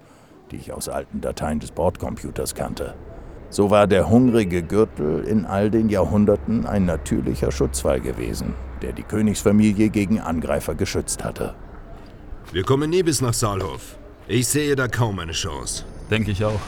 die 0.51 0.57
ich 0.57 0.73
aus 0.73 0.89
alten 0.89 1.21
Dateien 1.21 1.61
des 1.61 1.71
Bordcomputers 1.71 2.55
kannte. 2.55 2.95
So 3.51 3.71
war 3.71 3.87
der 3.87 4.11
hungrige 4.11 4.63
Gürtel 4.63 5.25
in 5.25 5.47
all 5.47 5.71
den 5.71 5.89
Jahrhunderten 5.89 6.67
ein 6.67 6.85
natürlicher 6.85 7.53
Schutzwall 7.53 8.01
gewesen, 8.01 8.55
der 8.83 8.93
die 8.93 9.05
Königsfamilie 9.05 9.91
gegen 9.91 10.21
Angreifer 10.21 10.75
geschützt 10.75 11.25
hatte. 11.25 11.55
Wir 12.53 12.65
kommen 12.65 12.91
nie 12.91 13.03
bis 13.03 13.21
nach 13.21 13.33
Saalhof. 13.33 13.97
Ich 14.27 14.49
sehe 14.49 14.77
da 14.77 14.89
kaum 14.89 15.19
eine 15.19 15.33
Chance. 15.33 15.85
Denke 16.11 16.33
ich 16.33 16.45
auch. 16.45 16.61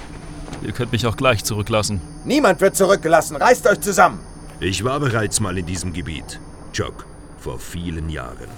Ihr 0.62 0.73
könnt 0.73 0.93
mich 0.93 1.07
auch 1.07 1.17
gleich 1.17 1.45
zurücklassen. 1.45 2.00
Niemand 2.25 2.61
wird 2.61 2.76
zurückgelassen. 2.76 3.37
Reißt 3.37 3.67
euch 3.67 3.81
zusammen. 3.81 4.21
Ich 4.61 4.85
war 4.85 5.00
bereits 5.00 5.40
mal 5.40 5.57
in 5.57 5.67
diesem 5.67 5.93
Gebiet. 5.93 6.38
Chok, 6.76 7.07
vor 7.38 7.59
vielen 7.59 8.11
Jahren. 8.11 8.49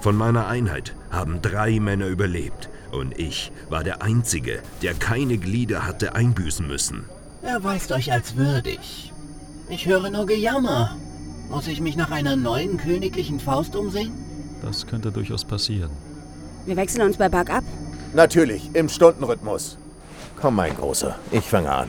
Von 0.00 0.16
meiner 0.16 0.46
Einheit 0.48 0.94
haben 1.10 1.40
drei 1.40 1.78
Männer 1.80 2.06
überlebt. 2.06 2.68
Und 2.92 3.18
ich 3.18 3.52
war 3.68 3.84
der 3.84 4.02
Einzige, 4.02 4.60
der 4.82 4.94
keine 4.94 5.38
Glieder 5.38 5.86
hatte 5.86 6.14
einbüßen 6.14 6.66
müssen. 6.66 7.04
Erweist 7.42 7.92
euch 7.92 8.12
als 8.12 8.36
würdig. 8.36 9.12
Ich 9.68 9.86
höre 9.86 10.10
nur 10.10 10.26
Gejammer. 10.26 10.96
Muss 11.50 11.68
ich 11.68 11.80
mich 11.80 11.96
nach 11.96 12.10
einer 12.10 12.36
neuen 12.36 12.76
königlichen 12.76 13.38
Faust 13.38 13.76
umsehen? 13.76 14.12
Das 14.62 14.86
könnte 14.86 15.12
durchaus 15.12 15.44
passieren. 15.44 15.90
Wir 16.64 16.76
wechseln 16.76 17.02
uns 17.02 17.16
bei 17.16 17.28
Buck 17.28 17.50
ab. 17.50 17.64
Natürlich, 18.14 18.70
im 18.74 18.88
Stundenrhythmus. 18.88 19.78
Komm, 20.38 20.56
mein 20.56 20.76
Großer, 20.76 21.16
ich 21.30 21.44
fange 21.44 21.72
an. 21.72 21.88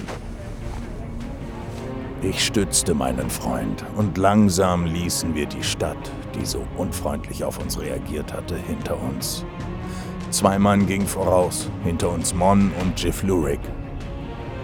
Ich 2.21 2.45
stützte 2.45 2.93
meinen 2.93 3.29
Freund 3.29 3.83
und 3.97 4.17
langsam 4.17 4.85
ließen 4.85 5.35
wir 5.35 5.45
die 5.47 5.63
Stadt, 5.63 5.97
die 6.33 6.45
so 6.45 6.65
unfreundlich 6.77 7.43
auf 7.43 7.59
uns 7.59 7.79
reagiert 7.79 8.31
hatte, 8.31 8.55
hinter 8.55 8.97
uns. 9.01 9.45
Zwei 10.31 10.57
Mann 10.59 10.87
gingen 10.87 11.07
voraus, 11.07 11.69
hinter 11.83 12.09
uns 12.09 12.33
Mon 12.33 12.71
und 12.81 13.01
Jiff 13.01 13.21
Lurik. 13.23 13.59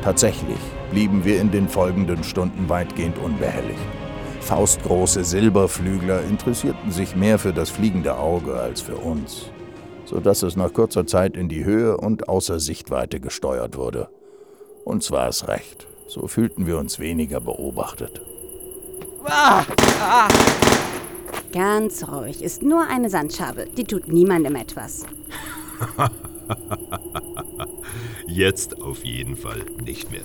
Tatsächlich 0.01 0.59
blieben 0.91 1.25
wir 1.25 1.41
in 1.41 1.51
den 1.51 1.67
folgenden 1.67 2.23
Stunden 2.23 2.69
weitgehend 2.69 3.17
unbehelligt. 3.17 3.79
Faustgroße 4.39 5.25
Silberflügler 5.25 6.21
interessierten 6.23 6.91
sich 6.91 7.17
mehr 7.17 7.37
für 7.37 7.53
das 7.53 7.69
fliegende 7.69 8.17
Auge 8.17 8.55
als 8.55 8.81
für 8.81 8.95
uns, 8.95 9.51
sodass 10.05 10.43
es 10.43 10.55
nach 10.55 10.73
kurzer 10.73 11.05
Zeit 11.05 11.37
in 11.37 11.49
die 11.49 11.65
Höhe 11.65 11.97
und 11.97 12.29
außer 12.29 12.59
Sichtweite 12.59 13.19
gesteuert 13.19 13.77
wurde. 13.77 14.09
Uns 14.85 15.11
war 15.11 15.29
es 15.29 15.47
recht, 15.47 15.87
so 16.07 16.27
fühlten 16.27 16.67
wir 16.67 16.77
uns 16.77 16.99
weniger 16.99 17.39
beobachtet. 17.39 18.21
Ah, 19.25 19.63
ah. 20.01 20.27
Ganz 21.53 22.07
ruhig, 22.07 22.41
ist 22.41 22.63
nur 22.63 22.87
eine 22.87 23.09
Sandschabe, 23.09 23.67
die 23.77 23.83
tut 23.85 24.07
niemandem 24.07 24.55
etwas. 24.55 25.05
Jetzt 28.27 28.81
auf 28.81 29.05
jeden 29.05 29.37
Fall 29.37 29.63
nicht 29.83 30.11
mehr. 30.11 30.23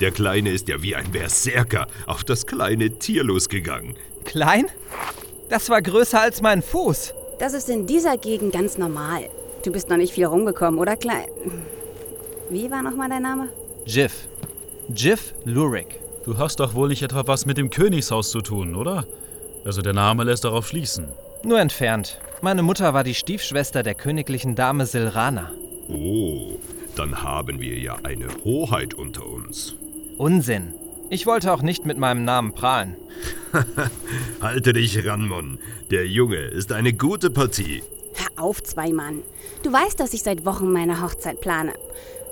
Der 0.00 0.10
Kleine 0.10 0.50
ist 0.50 0.68
ja 0.68 0.82
wie 0.82 0.96
ein 0.96 1.12
Berserker 1.12 1.86
auf 2.06 2.24
das 2.24 2.46
kleine 2.46 2.98
Tier 2.98 3.22
losgegangen. 3.22 3.94
Klein? 4.24 4.66
Das 5.48 5.68
war 5.70 5.82
größer 5.82 6.20
als 6.20 6.42
mein 6.42 6.62
Fuß. 6.62 7.14
Das 7.38 7.52
ist 7.52 7.68
in 7.68 7.86
dieser 7.86 8.16
Gegend 8.16 8.52
ganz 8.52 8.78
normal. 8.78 9.28
Du 9.64 9.72
bist 9.72 9.88
noch 9.88 9.96
nicht 9.96 10.12
viel 10.12 10.26
rumgekommen, 10.26 10.78
oder 10.78 10.96
Klein? 10.96 11.28
Wie 12.50 12.70
war 12.70 12.82
nochmal 12.82 13.08
dein 13.08 13.22
Name? 13.22 13.48
Jiff. 13.86 14.28
Jiff 14.94 15.34
Lurik. 15.44 16.00
Du 16.24 16.38
hast 16.38 16.60
doch 16.60 16.74
wohl 16.74 16.88
nicht 16.88 17.02
etwa 17.02 17.26
was 17.26 17.46
mit 17.46 17.58
dem 17.58 17.70
Königshaus 17.70 18.30
zu 18.30 18.40
tun, 18.40 18.76
oder? 18.76 19.06
Also 19.64 19.82
der 19.82 19.94
Name 19.94 20.24
lässt 20.24 20.44
darauf 20.44 20.68
schließen. 20.68 21.08
Nur 21.42 21.60
entfernt. 21.60 22.18
Meine 22.42 22.62
Mutter 22.62 22.94
war 22.94 23.04
die 23.04 23.14
Stiefschwester 23.14 23.82
der 23.82 23.94
königlichen 23.94 24.54
Dame 24.54 24.86
Silrana. 24.86 25.50
Oh, 25.88 26.58
dann 26.96 27.22
haben 27.22 27.60
wir 27.60 27.78
ja 27.78 27.96
eine 28.02 28.28
Hoheit 28.44 28.94
unter 28.94 29.26
uns. 29.26 29.74
Unsinn. 30.16 30.74
Ich 31.10 31.26
wollte 31.26 31.52
auch 31.52 31.62
nicht 31.62 31.84
mit 31.84 31.98
meinem 31.98 32.24
Namen 32.24 32.54
prahlen. 32.54 32.96
Halte 34.40 34.72
dich 34.72 35.06
ran, 35.06 35.28
Mon. 35.28 35.58
Der 35.90 36.06
Junge 36.06 36.38
ist 36.38 36.72
eine 36.72 36.92
gute 36.92 37.30
Partie. 37.30 37.82
Hör 38.14 38.44
auf, 38.44 38.62
Zweimann. 38.62 39.22
Du 39.62 39.72
weißt, 39.72 40.00
dass 40.00 40.14
ich 40.14 40.22
seit 40.22 40.44
Wochen 40.44 40.72
meine 40.72 41.02
Hochzeit 41.02 41.40
plane. 41.40 41.72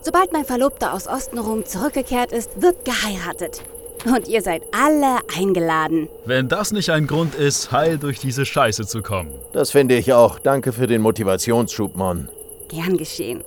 Sobald 0.03 0.33
mein 0.33 0.45
Verlobter 0.45 0.95
aus 0.95 1.07
Ostenrum 1.07 1.65
zurückgekehrt 1.65 2.33
ist, 2.33 2.61
wird 2.61 2.85
geheiratet. 2.85 3.63
Und 4.05 4.27
ihr 4.27 4.43
seid 4.43 4.63
alle 4.73 5.19
eingeladen. 5.37 6.09
Wenn 6.25 6.49
das 6.49 6.73
nicht 6.73 6.91
ein 6.91 7.07
Grund 7.07 7.37
ist, 7.37 7.71
heil 7.71 7.99
durch 7.99 8.19
diese 8.19 8.45
Scheiße 8.45 8.87
zu 8.87 9.01
kommen. 9.01 9.31
Das 9.53 9.71
finde 9.71 9.97
ich 9.97 10.13
auch. 10.13 10.41
Danke 10.41 10.73
für 10.73 10.89
den 10.89 11.03
Motivationsschub, 11.03 11.95
Mon. 11.95 12.29
Gern 12.69 12.97
geschehen. 12.97 13.45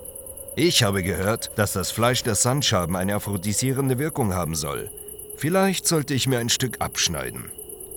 Ich 0.54 0.82
habe 0.82 1.02
gehört, 1.02 1.50
dass 1.56 1.74
das 1.74 1.90
Fleisch 1.90 2.22
der 2.22 2.36
Sandschaben 2.36 2.96
eine 2.96 3.16
aphrodisierende 3.16 3.98
Wirkung 3.98 4.32
haben 4.32 4.54
soll. 4.54 4.88
Vielleicht 5.36 5.86
sollte 5.86 6.14
ich 6.14 6.26
mir 6.26 6.38
ein 6.38 6.48
Stück 6.48 6.76
abschneiden. 6.80 7.50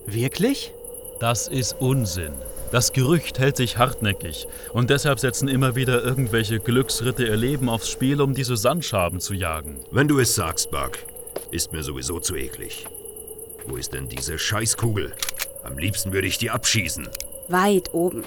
Wirklich? 0.05 0.73
Das 1.19 1.47
ist 1.47 1.73
Unsinn. 1.79 2.33
Das 2.71 2.93
Gerücht 2.93 3.39
hält 3.39 3.57
sich 3.57 3.77
hartnäckig 3.77 4.47
und 4.73 4.89
deshalb 4.89 5.19
setzen 5.19 5.47
immer 5.47 5.75
wieder 5.75 6.03
irgendwelche 6.03 6.59
Glücksritte 6.59 7.25
ihr 7.25 7.37
Leben 7.37 7.69
aufs 7.69 7.89
Spiel, 7.89 8.21
um 8.21 8.33
diese 8.33 8.57
Sandschaben 8.57 9.19
zu 9.19 9.33
jagen. 9.33 9.79
Wenn 9.89 10.07
du 10.07 10.19
es 10.19 10.35
sagst, 10.35 10.69
Buck, 10.69 10.99
ist 11.49 11.71
mir 11.71 11.81
sowieso 11.81 12.19
zu 12.19 12.35
eklig. 12.35 12.85
Wo 13.65 13.77
ist 13.77 13.93
denn 13.93 14.07
diese 14.07 14.37
Scheißkugel? 14.37 15.13
Am 15.63 15.77
liebsten 15.77 16.11
würde 16.11 16.27
ich 16.27 16.37
die 16.37 16.51
abschießen. 16.51 17.07
Weit 17.47 17.93
oben. 17.93 18.23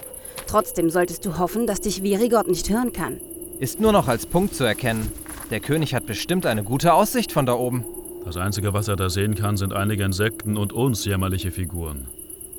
Trotzdem 0.46 0.90
solltest 0.90 1.24
du 1.24 1.38
hoffen, 1.38 1.66
dass 1.66 1.82
dich 1.82 2.02
Virigott 2.02 2.48
nicht 2.48 2.68
hören 2.68 2.92
kann. 2.92 3.20
Ist 3.60 3.78
nur 3.78 3.92
noch 3.92 4.08
als 4.08 4.26
Punkt 4.26 4.54
zu 4.54 4.64
erkennen. 4.64 5.12
Der 5.50 5.60
König 5.60 5.94
hat 5.94 6.06
bestimmt 6.06 6.46
eine 6.46 6.64
gute 6.64 6.94
Aussicht 6.94 7.30
von 7.30 7.46
da 7.46 7.54
oben. 7.54 7.84
Das 8.24 8.36
Einzige, 8.36 8.72
was 8.72 8.88
er 8.88 8.96
da 8.96 9.10
sehen 9.10 9.34
kann, 9.34 9.56
sind 9.56 9.72
einige 9.72 10.04
Insekten 10.04 10.56
und 10.56 10.72
uns 10.72 11.04
jämmerliche 11.04 11.50
Figuren. 11.50 12.06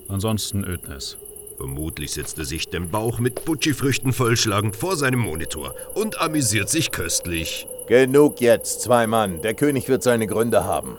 Ansonsten 0.07 0.63
Ödnis. 0.63 1.17
Vermutlich 1.57 2.11
setzt 2.11 2.37
er 2.39 2.45
sich 2.45 2.69
den 2.69 2.89
Bauch 2.89 3.19
mit 3.19 3.45
Butchi-Früchten 3.45 4.11
vollschlagend 4.11 4.75
vor 4.75 4.97
seinem 4.97 5.19
Monitor 5.19 5.73
und 5.93 6.19
amüsiert 6.19 6.69
sich 6.69 6.91
köstlich. 6.91 7.67
Genug 7.87 8.41
jetzt, 8.41 8.81
zwei 8.81 9.07
Mann. 9.07 9.41
Der 9.41 9.53
König 9.53 9.87
wird 9.87 10.03
seine 10.03 10.27
Gründe 10.27 10.65
haben. 10.65 10.97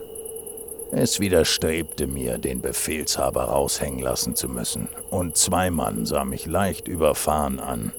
Es 0.92 1.18
widerstrebte 1.18 2.06
mir, 2.06 2.38
den 2.38 2.60
Befehlshaber 2.60 3.44
raushängen 3.44 4.00
lassen 4.00 4.36
zu 4.36 4.48
müssen, 4.48 4.88
und 5.10 5.36
zwei 5.36 5.70
Mann 5.70 6.06
sah 6.06 6.24
mich 6.24 6.46
leicht 6.46 6.86
überfahren 6.86 7.58
an. 7.58 7.92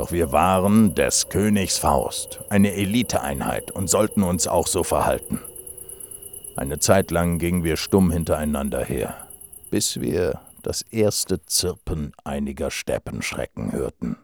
Doch 0.00 0.12
wir 0.12 0.32
waren 0.32 0.94
des 0.94 1.28
Königs 1.28 1.76
Faust, 1.76 2.40
eine 2.48 2.72
Eliteeinheit 2.72 3.70
und 3.70 3.90
sollten 3.90 4.22
uns 4.22 4.48
auch 4.48 4.66
so 4.66 4.82
verhalten. 4.82 5.40
Eine 6.56 6.78
Zeit 6.78 7.10
lang 7.10 7.38
gingen 7.38 7.64
wir 7.64 7.76
stumm 7.76 8.10
hintereinander 8.10 8.82
her, 8.82 9.28
bis 9.70 10.00
wir 10.00 10.40
das 10.62 10.80
erste 10.80 11.44
Zirpen 11.44 12.14
einiger 12.24 12.70
Steppenschrecken 12.70 13.72
hörten. 13.72 14.16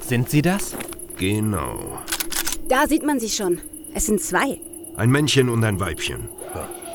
Sind 0.00 0.30
sie 0.30 0.42
das? 0.42 0.74
Genau. 1.16 1.78
Da 2.66 2.88
sieht 2.88 3.04
man 3.04 3.20
sie 3.20 3.30
schon. 3.30 3.60
Es 3.94 4.06
sind 4.06 4.20
zwei. 4.20 4.60
Ein 4.96 5.10
Männchen 5.10 5.48
und 5.48 5.62
ein 5.62 5.78
Weibchen. 5.78 6.28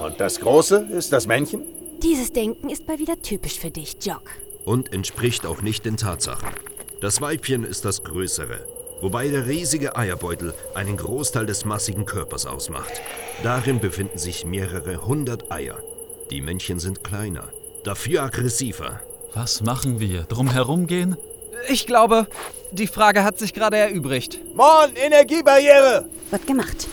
Und 0.02 0.20
das 0.20 0.42
Große 0.42 0.90
ist 0.92 1.14
das 1.14 1.26
Männchen? 1.26 1.77
Dieses 2.04 2.32
Denken 2.32 2.70
ist 2.70 2.88
mal 2.88 3.00
wieder 3.00 3.22
typisch 3.22 3.60
für 3.60 3.72
dich, 3.72 3.98
Jock. 4.02 4.30
Und 4.66 4.94
entspricht 4.94 5.46
auch 5.46 5.62
nicht 5.62 5.86
den 5.86 5.98
Tatsachen. 5.98 6.50
Das 7.02 7.22
Weibchen 7.22 7.64
ist 7.64 7.86
das 7.86 8.04
Größere, 8.04 8.60
wobei 9.02 9.30
der 9.30 9.48
riesige 9.48 9.96
Eierbeutel 9.96 10.54
einen 10.76 10.98
Großteil 10.98 11.48
des 11.48 11.66
massigen 11.66 12.06
Körpers 12.06 12.46
ausmacht. 12.46 13.02
Darin 13.42 13.80
befinden 13.80 14.20
sich 14.20 14.46
mehrere 14.46 15.08
hundert 15.08 15.52
Eier. 15.52 15.80
Die 16.30 16.42
Männchen 16.42 16.80
sind 16.80 17.04
kleiner, 17.04 17.50
dafür 17.84 18.24
aggressiver. 18.24 19.00
Was 19.34 19.62
machen 19.62 20.00
wir? 20.00 20.24
Drum 20.24 20.52
herumgehen? 20.52 21.18
Ich 21.70 21.88
glaube, 21.88 22.28
die 22.72 22.88
Frage 22.88 23.24
hat 23.24 23.40
sich 23.40 23.54
gerade 23.54 23.78
erübrigt. 23.78 24.40
Mon, 24.54 24.96
Energiebarriere! 24.96 26.08
Wird 26.30 26.46
gemacht. 26.46 26.88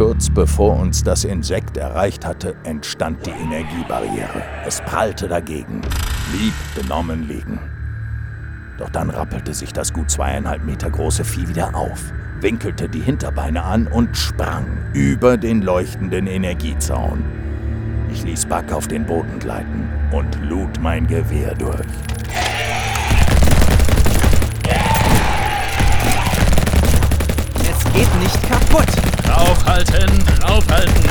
Kurz 0.00 0.30
bevor 0.30 0.78
uns 0.78 1.04
das 1.04 1.24
Insekt 1.24 1.76
erreicht 1.76 2.24
hatte, 2.24 2.56
entstand 2.64 3.26
die 3.26 3.32
Energiebarriere. 3.32 4.42
Es 4.64 4.80
prallte 4.80 5.28
dagegen, 5.28 5.82
blieb 6.32 6.54
benommen 6.74 7.28
liegen. 7.28 7.60
Doch 8.78 8.88
dann 8.88 9.10
rappelte 9.10 9.52
sich 9.52 9.74
das 9.74 9.92
gut 9.92 10.10
zweieinhalb 10.10 10.64
Meter 10.64 10.88
große 10.88 11.22
Vieh 11.22 11.46
wieder 11.48 11.74
auf, 11.74 12.14
winkelte 12.40 12.88
die 12.88 13.02
Hinterbeine 13.02 13.62
an 13.62 13.88
und 13.88 14.16
sprang 14.16 14.64
über 14.94 15.36
den 15.36 15.60
leuchtenden 15.60 16.26
Energiezaun. 16.26 17.22
Ich 18.10 18.24
ließ 18.24 18.46
Buck 18.46 18.72
auf 18.72 18.88
den 18.88 19.04
Boden 19.04 19.38
gleiten 19.38 19.86
und 20.12 20.34
lud 20.48 20.80
mein 20.80 21.06
Gewehr 21.08 21.54
durch. 21.54 21.84
Es 27.60 27.92
geht 27.92 28.20
nicht 28.22 28.48
kaputt. 28.48 29.09
Draufhalten, 29.30 30.24
draufhalten. 30.40 31.04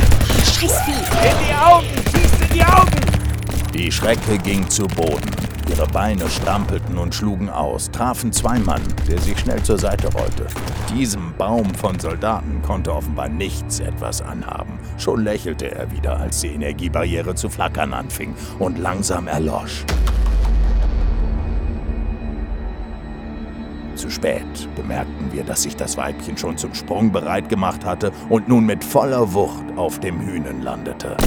Scheißvieh. 0.43 0.91
In 0.91 1.47
die 1.47 1.53
Augen! 1.55 1.87
Schießt 2.11 2.41
in 2.41 2.53
die 2.53 2.65
Augen! 2.65 2.91
Die 3.73 3.89
Schrecke 3.89 4.37
ging 4.37 4.69
zu 4.69 4.87
Boden. 4.87 5.31
Ihre 5.69 5.87
Beine 5.87 6.29
strampelten 6.29 6.97
und 6.97 7.15
schlugen 7.15 7.49
aus, 7.49 7.89
trafen 7.91 8.33
zwei 8.33 8.59
Mann, 8.59 8.81
der 9.07 9.19
sich 9.21 9.39
schnell 9.39 9.63
zur 9.63 9.77
Seite 9.77 10.11
rollte. 10.11 10.47
Diesem 10.93 11.33
Baum 11.37 11.73
von 11.73 11.97
Soldaten 11.97 12.61
konnte 12.61 12.93
offenbar 12.93 13.29
nichts 13.29 13.79
etwas 13.79 14.21
anhaben. 14.21 14.79
Schon 14.97 15.23
lächelte 15.23 15.71
er 15.71 15.89
wieder, 15.89 16.19
als 16.19 16.41
die 16.41 16.49
Energiebarriere 16.49 17.35
zu 17.35 17.49
flackern 17.49 17.93
anfing 17.93 18.35
und 18.59 18.79
langsam 18.79 19.27
erlosch. 19.27 19.85
Zu 23.99 24.09
spät 24.09 24.45
bemerkten 24.77 25.29
wir, 25.33 25.43
dass 25.43 25.63
sich 25.63 25.75
das 25.75 25.97
Weibchen 25.97 26.37
schon 26.37 26.57
zum 26.57 26.73
Sprung 26.73 27.11
bereit 27.11 27.49
gemacht 27.49 27.83
hatte 27.83 28.13
und 28.29 28.47
nun 28.47 28.65
mit 28.65 28.81
voller 28.81 29.33
Wucht 29.33 29.65
auf 29.75 29.99
dem 29.99 30.21
Hühnen 30.21 30.61
landete. 30.61 31.17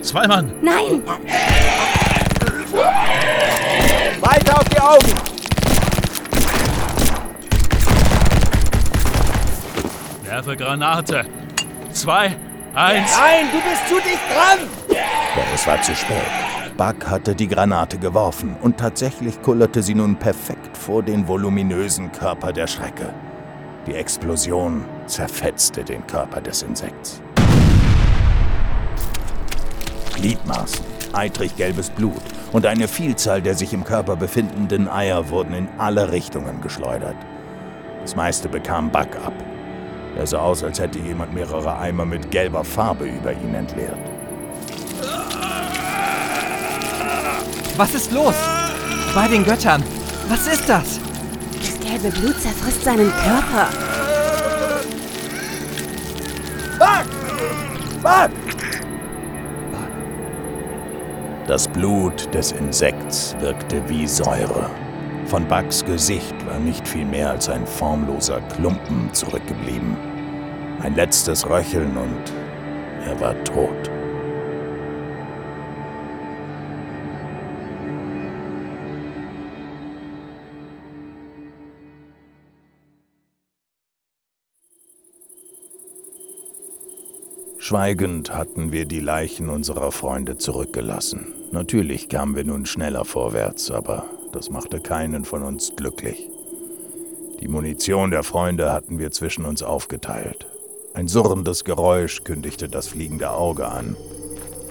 Zwei 0.00 0.28
Mann! 0.28 0.52
Nein! 0.62 1.02
Weiter 4.20 4.60
auf 4.60 4.68
die 4.68 4.80
Augen! 4.80 5.12
Werfe 10.22 10.56
Granate! 10.56 11.26
Zwei, 11.92 12.36
eins! 12.74 13.16
Nein, 13.16 13.46
du 13.52 13.60
bist 13.60 13.88
zu 13.88 13.94
dicht 13.96 14.20
dran! 14.34 14.68
Doch 14.88 15.54
es 15.54 15.66
war 15.66 15.80
zu 15.82 15.94
spät. 15.94 16.16
Buck 16.76 17.08
hatte 17.08 17.34
die 17.34 17.48
Granate 17.48 17.98
geworfen 17.98 18.56
und 18.60 18.78
tatsächlich 18.78 19.40
kullerte 19.42 19.82
sie 19.82 19.94
nun 19.94 20.16
perfekt 20.16 20.76
vor 20.76 21.02
den 21.02 21.28
voluminösen 21.28 22.10
Körper 22.12 22.52
der 22.52 22.66
Schrecke. 22.66 23.12
Die 23.86 23.94
Explosion 23.94 24.84
zerfetzte 25.06 25.84
den 25.84 26.06
Körper 26.06 26.40
des 26.40 26.62
Insekts. 26.62 27.20
Gliedmaßen, 30.14 30.84
eitrig 31.12 31.56
gelbes 31.56 31.90
Blut 31.90 32.22
und 32.52 32.64
eine 32.64 32.88
Vielzahl 32.88 33.42
der 33.42 33.54
sich 33.54 33.72
im 33.72 33.84
Körper 33.84 34.16
befindenden 34.16 34.88
Eier 34.88 35.30
wurden 35.30 35.52
in 35.52 35.68
alle 35.78 36.12
Richtungen 36.12 36.60
geschleudert. 36.60 37.16
Das 38.02 38.16
meiste 38.16 38.48
bekam 38.48 38.90
Buck 38.90 39.16
ab. 39.24 39.34
Er 40.16 40.26
sah 40.26 40.38
aus, 40.38 40.62
als 40.62 40.78
hätte 40.78 40.98
jemand 40.98 41.34
mehrere 41.34 41.78
Eimer 41.78 42.04
mit 42.04 42.30
gelber 42.30 42.64
Farbe 42.64 43.06
über 43.06 43.32
ihn 43.32 43.54
entleert. 43.54 43.96
Was 47.76 47.94
ist 47.94 48.12
los? 48.12 48.34
Bei 49.14 49.26
den 49.28 49.44
Göttern. 49.44 49.82
Was 50.28 50.46
ist 50.46 50.68
das? 50.68 51.00
Das 51.58 51.80
gelbe 51.80 52.10
Blut 52.10 52.40
zerfrisst 52.40 52.84
seinen 52.84 53.10
Körper. 53.10 53.68
Buck! 56.78 58.02
Buck! 58.02 58.30
Das 61.46 61.66
Blut 61.68 62.32
des 62.34 62.52
Insekts 62.52 63.34
wirkte 63.40 63.82
wie 63.88 64.06
Säure. 64.06 64.70
Von 65.26 65.46
Bucks 65.48 65.84
Gesicht 65.84 66.34
war 66.52 66.58
nicht 66.58 66.86
viel 66.86 67.06
mehr 67.06 67.30
als 67.30 67.48
ein 67.48 67.66
formloser 67.66 68.42
Klumpen 68.42 69.08
zurückgeblieben. 69.14 69.96
Ein 70.82 70.94
letztes 70.96 71.48
Röcheln 71.48 71.96
und 71.96 72.32
er 73.06 73.18
war 73.20 73.42
tot. 73.44 73.90
Schweigend 87.58 88.34
hatten 88.34 88.72
wir 88.72 88.84
die 88.84 89.00
Leichen 89.00 89.48
unserer 89.48 89.90
Freunde 89.90 90.36
zurückgelassen. 90.36 91.32
Natürlich 91.50 92.10
kamen 92.10 92.36
wir 92.36 92.44
nun 92.44 92.66
schneller 92.66 93.06
vorwärts, 93.06 93.70
aber 93.70 94.04
das 94.32 94.50
machte 94.50 94.80
keinen 94.80 95.24
von 95.24 95.42
uns 95.42 95.74
glücklich. 95.76 96.31
Die 97.42 97.48
Munition 97.48 98.12
der 98.12 98.22
Freunde 98.22 98.72
hatten 98.72 99.00
wir 99.00 99.10
zwischen 99.10 99.44
uns 99.44 99.64
aufgeteilt. 99.64 100.46
Ein 100.94 101.08
surrendes 101.08 101.64
Geräusch 101.64 102.22
kündigte 102.22 102.68
das 102.68 102.86
fliegende 102.86 103.32
Auge 103.32 103.66
an. 103.66 103.96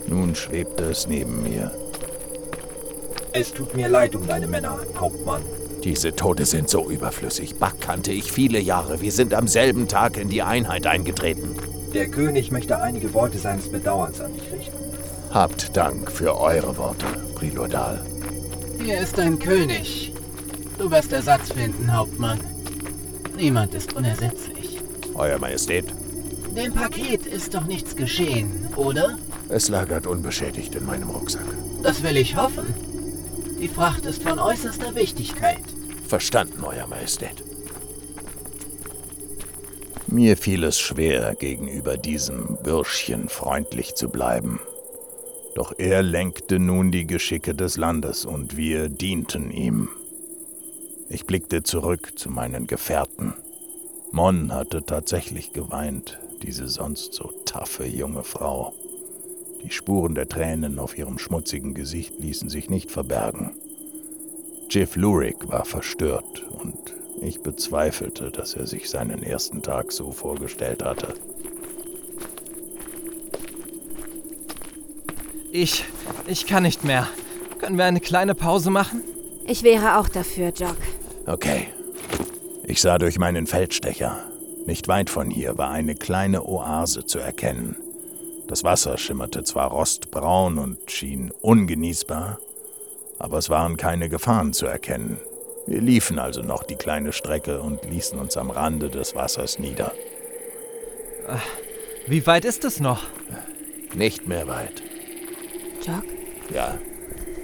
Nun 0.08 0.36
schwebte 0.36 0.86
es 0.86 1.06
neben 1.06 1.44
mir. 1.44 1.72
Es 3.34 3.52
tut 3.52 3.76
mir 3.76 3.90
leid 3.90 4.16
um 4.16 4.26
deine 4.26 4.48
Männer, 4.48 4.80
Hauptmann. 4.98 5.42
Diese 5.84 6.16
Tode 6.16 6.46
sind 6.46 6.70
so 6.70 6.90
überflüssig. 6.90 7.60
Buck 7.60 7.82
kannte 7.82 8.14
ich 8.14 8.32
viele 8.32 8.62
Jahre. 8.62 9.02
Wir 9.02 9.12
sind 9.12 9.34
am 9.34 9.50
selben 9.50 9.90
Tag 9.90 10.16
in 10.16 10.30
die 10.30 10.42
Einheit 10.42 10.88
eingetreten. 10.88 11.58
Der 11.94 12.08
König 12.08 12.52
möchte 12.52 12.82
einige 12.82 13.14
Worte 13.14 13.38
seines 13.38 13.70
Bedauerns 13.70 14.22
an 14.22 14.32
dich 14.34 14.50
richten. 14.50 14.78
Habt 15.34 15.76
Dank 15.76 16.10
für 16.10 16.40
eure 16.40 16.78
Worte, 16.78 17.08
Prilodal. 17.36 18.00
Hier 18.82 19.02
ist 19.02 19.18
dein 19.18 19.40
König. 19.40 20.14
Du 20.78 20.90
wirst 20.90 21.12
Ersatz 21.12 21.52
finden, 21.52 21.94
Hauptmann. 21.94 22.40
Niemand 23.42 23.74
ist 23.74 23.94
unersetzlich. 23.94 24.78
Euer 25.16 25.40
Majestät. 25.40 25.86
Dem 26.56 26.76
Paket 26.76 27.26
ist 27.26 27.56
doch 27.56 27.66
nichts 27.66 27.96
geschehen, 27.96 28.68
oder? 28.76 29.18
Es 29.50 29.68
lagert 29.68 30.06
unbeschädigt 30.06 30.76
in 30.76 30.86
meinem 30.86 31.10
Rucksack. 31.10 31.48
Das 31.82 32.04
will 32.04 32.18
ich 32.18 32.36
hoffen. 32.36 32.68
Die 33.60 33.68
Fracht 33.68 34.06
ist 34.06 34.22
von 34.22 34.38
äußerster 34.38 34.94
Wichtigkeit. 34.94 35.64
Verstanden, 36.08 36.64
Euer 36.64 36.86
Majestät. 36.86 37.44
Mir 40.06 40.38
fiel 40.38 40.64
es 40.64 40.80
schwer, 40.80 41.34
gegenüber 41.34 41.98
diesem 41.98 42.58
Bürschchen 42.62 43.28
freundlich 43.28 43.96
zu 43.96 44.10
bleiben. 44.10 44.60
Doch 45.56 45.74
er 45.80 46.04
lenkte 46.04 46.60
nun 46.60 46.92
die 46.92 47.08
Geschicke 47.08 47.56
des 47.56 47.76
Landes 47.76 48.24
und 48.24 48.56
wir 48.56 48.88
dienten 48.88 49.50
ihm. 49.50 49.90
Ich 51.14 51.26
blickte 51.26 51.62
zurück 51.62 52.14
zu 52.16 52.30
meinen 52.30 52.68
Gefährten. 52.68 53.34
Mon 54.12 54.54
hatte 54.54 54.86
tatsächlich 54.86 55.52
geweint, 55.52 56.18
diese 56.42 56.70
sonst 56.70 57.14
so 57.14 57.34
taffe 57.44 57.86
junge 57.86 58.24
Frau. 58.24 58.74
Die 59.62 59.72
Spuren 59.72 60.16
der 60.16 60.30
Tränen 60.30 60.80
auf 60.80 60.98
ihrem 60.98 61.20
schmutzigen 61.20 61.74
Gesicht 61.74 62.18
ließen 62.20 62.50
sich 62.50 62.70
nicht 62.70 62.92
verbergen. 62.92 63.52
Jiff 64.70 64.96
Lurik 64.96 65.50
war 65.50 65.66
verstört 65.66 66.46
und 66.50 66.80
ich 67.22 67.42
bezweifelte, 67.42 68.32
dass 68.32 68.54
er 68.54 68.66
sich 68.66 68.90
seinen 68.90 69.22
ersten 69.22 69.62
Tag 69.62 69.92
so 69.92 70.12
vorgestellt 70.12 70.82
hatte. 70.82 71.14
Ich. 75.52 75.84
ich 76.26 76.48
kann 76.48 76.64
nicht 76.64 76.86
mehr. 76.86 77.06
Können 77.60 77.78
wir 77.78 77.84
eine 77.84 78.00
kleine 78.00 78.34
Pause 78.34 78.72
machen? 78.72 79.04
Ich 79.46 79.64
wäre 79.64 79.98
auch 80.00 80.08
dafür, 80.08 80.54
Jock. 80.56 80.78
Okay. 81.26 81.68
Ich 82.64 82.82
sah 82.82 82.98
durch 82.98 83.20
meinen 83.20 83.48
Feldstecher. 83.48 84.18
Nicht 84.66 84.88
weit 84.88 85.10
von 85.10 85.30
hier 85.30 85.58
war 85.58 85.72
eine 85.72 85.96
kleine 85.96 86.46
Oase 86.46 87.06
zu 87.06 87.20
erkennen. 87.20 87.76
Das 88.48 88.64
Wasser 88.64 88.98
schimmerte 88.98 89.44
zwar 89.44 89.72
rostbraun 89.72 90.58
und 90.58 90.92
schien 90.92 91.32
ungenießbar, 91.42 92.40
aber 93.18 93.38
es 93.38 93.50
waren 93.50 93.78
keine 93.78 94.10
Gefahren 94.10 94.54
zu 94.54 94.66
erkennen. 94.66 95.20
Wir 95.68 95.80
liefen 95.80 96.20
also 96.20 96.42
noch 96.42 96.64
die 96.64 96.76
kleine 96.76 97.14
Strecke 97.14 97.62
und 97.62 97.84
ließen 97.86 98.20
uns 98.20 98.36
am 98.36 98.50
Rande 98.50 98.90
des 98.90 99.16
Wassers 99.16 99.60
nieder. 99.60 99.94
Wie 102.08 102.26
weit 102.26 102.46
ist 102.46 102.66
es 102.66 102.80
noch? 102.80 103.08
Nicht 103.94 104.28
mehr 104.28 104.48
weit. 104.48 104.82
Jock? 105.86 106.04
Ja. 106.54 106.78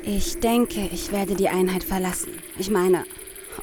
Ich 0.04 0.40
denke, 0.40 0.90
ich 0.92 1.12
werde 1.12 1.36
die 1.36 1.50
Einheit 1.50 1.84
verlassen. 1.84 2.32
Ich 2.58 2.70
meine, 2.70 3.04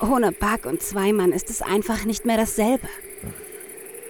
ohne 0.01 0.33
Buck 0.33 0.67
und 0.67 0.83
Zweimann 0.83 1.33
ist 1.33 1.51
es 1.51 1.63
einfach 1.63 2.05
nicht 2.05 2.25
mehr 2.25 2.37
dasselbe. 2.37 2.89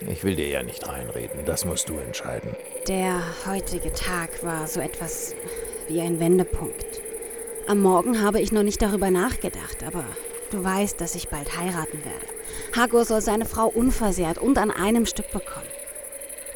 Ich 0.09 0.23
will 0.25 0.37
dir 0.37 0.49
ja 0.49 0.63
nicht 0.63 0.87
reinreden, 0.87 1.45
das 1.47 1.65
musst 1.65 1.89
du 1.89 1.99
entscheiden. 1.99 2.51
Der 2.89 3.23
heutige 3.47 3.93
Tag 3.93 4.43
war 4.43 4.67
so 4.67 4.81
etwas 4.81 5.35
wie 5.89 6.01
ein 6.01 6.21
Wendepunkt. 6.21 7.01
Am 7.67 7.81
Morgen 7.81 8.21
habe 8.21 8.41
ich 8.41 8.53
noch 8.53 8.63
nicht 8.63 8.83
darüber 8.83 9.11
nachgedacht, 9.11 9.83
aber 9.87 10.05
du 10.51 10.63
weißt, 10.63 11.01
dass 11.01 11.15
ich 11.15 11.29
bald 11.29 11.57
heiraten 11.57 12.05
werde. 12.05 12.77
Hago 12.77 13.05
soll 13.05 13.23
seine 13.23 13.47
Frau 13.47 13.69
unversehrt 13.69 14.39
und 14.39 14.59
an 14.59 14.71
einem 14.71 15.07
Stück 15.07 15.31
bekommen. 15.31 15.67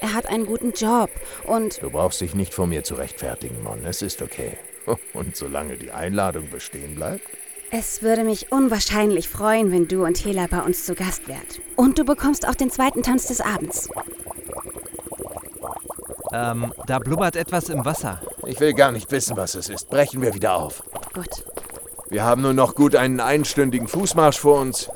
Er 0.00 0.14
hat 0.14 0.26
einen 0.26 0.46
guten 0.46 0.72
Job 0.72 1.10
und... 1.44 1.82
Du 1.82 1.90
brauchst 1.90 2.20
dich 2.20 2.34
nicht 2.34 2.54
vor 2.54 2.66
mir 2.66 2.84
zu 2.84 2.94
rechtfertigen, 2.94 3.62
Mon. 3.62 3.84
Es 3.84 4.02
ist 4.02 4.22
okay. 4.22 4.58
Und 5.12 5.36
solange 5.36 5.76
die 5.76 5.90
Einladung 5.90 6.48
bestehen 6.50 6.94
bleibt? 6.94 7.22
Es 7.70 8.02
würde 8.02 8.24
mich 8.24 8.50
unwahrscheinlich 8.50 9.28
freuen, 9.28 9.70
wenn 9.70 9.88
du 9.88 10.04
und 10.04 10.24
Hela 10.24 10.46
bei 10.46 10.60
uns 10.62 10.86
zu 10.86 10.94
Gast 10.94 11.28
wärt. 11.28 11.60
Und 11.76 11.98
du 11.98 12.04
bekommst 12.04 12.48
auch 12.48 12.54
den 12.54 12.70
zweiten 12.70 13.02
Tanz 13.02 13.26
des 13.26 13.42
Abends. 13.42 13.90
Ähm, 16.32 16.72
da 16.86 16.98
blubbert 16.98 17.36
etwas 17.36 17.68
im 17.68 17.84
Wasser. 17.84 18.20
Ich 18.46 18.58
will 18.60 18.72
gar 18.72 18.90
nicht 18.90 19.10
wissen, 19.10 19.36
was 19.36 19.54
es 19.54 19.68
ist. 19.68 19.90
Brechen 19.90 20.22
wir 20.22 20.34
wieder 20.34 20.54
auf. 20.54 20.82
Gut. 21.14 21.44
Wir 22.08 22.24
haben 22.24 22.40
nur 22.40 22.54
noch 22.54 22.74
gut 22.74 22.96
einen 22.96 23.20
einstündigen 23.20 23.86
Fußmarsch 23.86 24.38
vor 24.38 24.60
uns. 24.60 24.88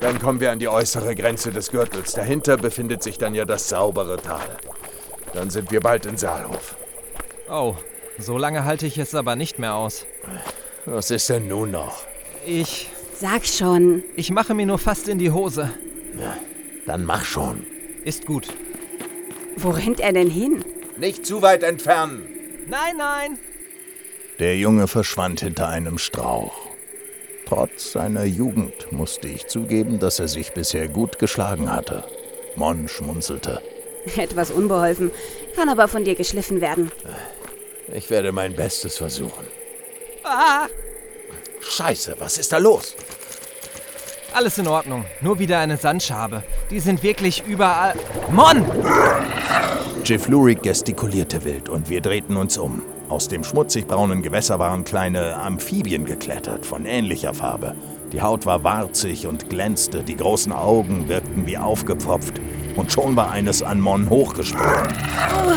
Dann 0.00 0.18
kommen 0.18 0.40
wir 0.40 0.52
an 0.52 0.58
die 0.58 0.68
äußere 0.68 1.14
Grenze 1.14 1.50
des 1.50 1.70
Gürtels. 1.70 2.12
Dahinter 2.12 2.56
befindet 2.56 3.02
sich 3.02 3.18
dann 3.18 3.34
ja 3.34 3.44
das 3.44 3.68
saubere 3.68 4.16
Tal. 4.16 4.40
Dann 5.34 5.50
sind 5.50 5.70
wir 5.70 5.80
bald 5.80 6.06
in 6.06 6.16
Saalhof. 6.16 6.76
Oh, 7.50 7.74
so 8.18 8.38
lange 8.38 8.64
halte 8.64 8.86
ich 8.86 8.96
es 8.96 9.14
aber 9.14 9.36
nicht 9.36 9.58
mehr 9.58 9.74
aus. 9.74 10.06
Was 10.86 11.10
ist 11.10 11.28
denn 11.28 11.48
nun 11.48 11.72
noch? 11.72 12.04
Ich. 12.46 12.88
Sag 13.18 13.44
schon. 13.46 14.04
Ich 14.14 14.30
mache 14.30 14.54
mir 14.54 14.66
nur 14.66 14.78
fast 14.78 15.08
in 15.08 15.18
die 15.18 15.30
Hose. 15.30 15.70
Ja, 16.20 16.36
dann 16.86 17.04
mach 17.04 17.24
schon. 17.24 17.66
Ist 18.04 18.26
gut. 18.26 18.46
Wo 19.56 19.70
rennt 19.70 20.00
er 20.00 20.12
denn 20.12 20.30
hin? 20.30 20.64
Nicht 20.96 21.26
zu 21.26 21.42
weit 21.42 21.62
entfernen. 21.62 22.28
Nein, 22.68 22.96
nein. 22.98 23.38
Der 24.38 24.56
Junge 24.56 24.86
verschwand 24.86 25.40
hinter 25.40 25.68
einem 25.68 25.98
Strauch. 25.98 26.54
Trotz 27.46 27.92
seiner 27.92 28.24
Jugend 28.24 28.92
musste 28.92 29.28
ich 29.28 29.46
zugeben, 29.46 29.98
dass 29.98 30.18
er 30.18 30.28
sich 30.28 30.52
bisher 30.52 30.88
gut 30.88 31.18
geschlagen 31.18 31.72
hatte. 31.72 32.04
Mon 32.54 32.88
schmunzelte. 32.88 33.62
Etwas 34.16 34.50
unbeholfen, 34.50 35.10
kann 35.56 35.68
aber 35.68 35.88
von 35.88 36.04
dir 36.04 36.14
geschliffen 36.14 36.60
werden. 36.60 36.92
Ich 37.92 38.10
werde 38.10 38.30
mein 38.32 38.54
Bestes 38.54 38.98
versuchen. 38.98 39.46
Ah! 40.28 40.66
Scheiße, 41.60 42.16
was 42.18 42.38
ist 42.38 42.52
da 42.52 42.58
los? 42.58 42.96
Alles 44.34 44.58
in 44.58 44.66
Ordnung. 44.66 45.04
Nur 45.20 45.38
wieder 45.38 45.60
eine 45.60 45.76
Sandschabe. 45.76 46.42
Die 46.70 46.80
sind 46.80 47.02
wirklich 47.04 47.44
überall. 47.46 47.94
Mon! 48.30 48.64
Jiff 50.04 50.26
Lurie 50.26 50.56
gestikulierte 50.56 51.44
wild 51.44 51.68
und 51.68 51.88
wir 51.88 52.00
drehten 52.00 52.36
uns 52.36 52.58
um. 52.58 52.82
Aus 53.08 53.28
dem 53.28 53.44
schmutzig 53.44 53.86
braunen 53.86 54.22
Gewässer 54.22 54.58
waren 54.58 54.82
kleine 54.82 55.36
Amphibien 55.36 56.04
geklettert, 56.04 56.66
von 56.66 56.86
ähnlicher 56.86 57.32
Farbe. 57.32 57.76
Die 58.12 58.20
Haut 58.20 58.46
war 58.46 58.64
warzig 58.64 59.28
und 59.28 59.48
glänzte, 59.48 60.02
die 60.02 60.16
großen 60.16 60.52
Augen 60.52 61.08
wirkten 61.08 61.46
wie 61.46 61.56
aufgepfropft. 61.56 62.40
Und 62.74 62.90
schon 62.90 63.14
war 63.14 63.30
eines 63.30 63.62
an 63.62 63.80
Mon 63.80 64.10
hochgesprungen. 64.10 64.92
Oh. 65.46 65.52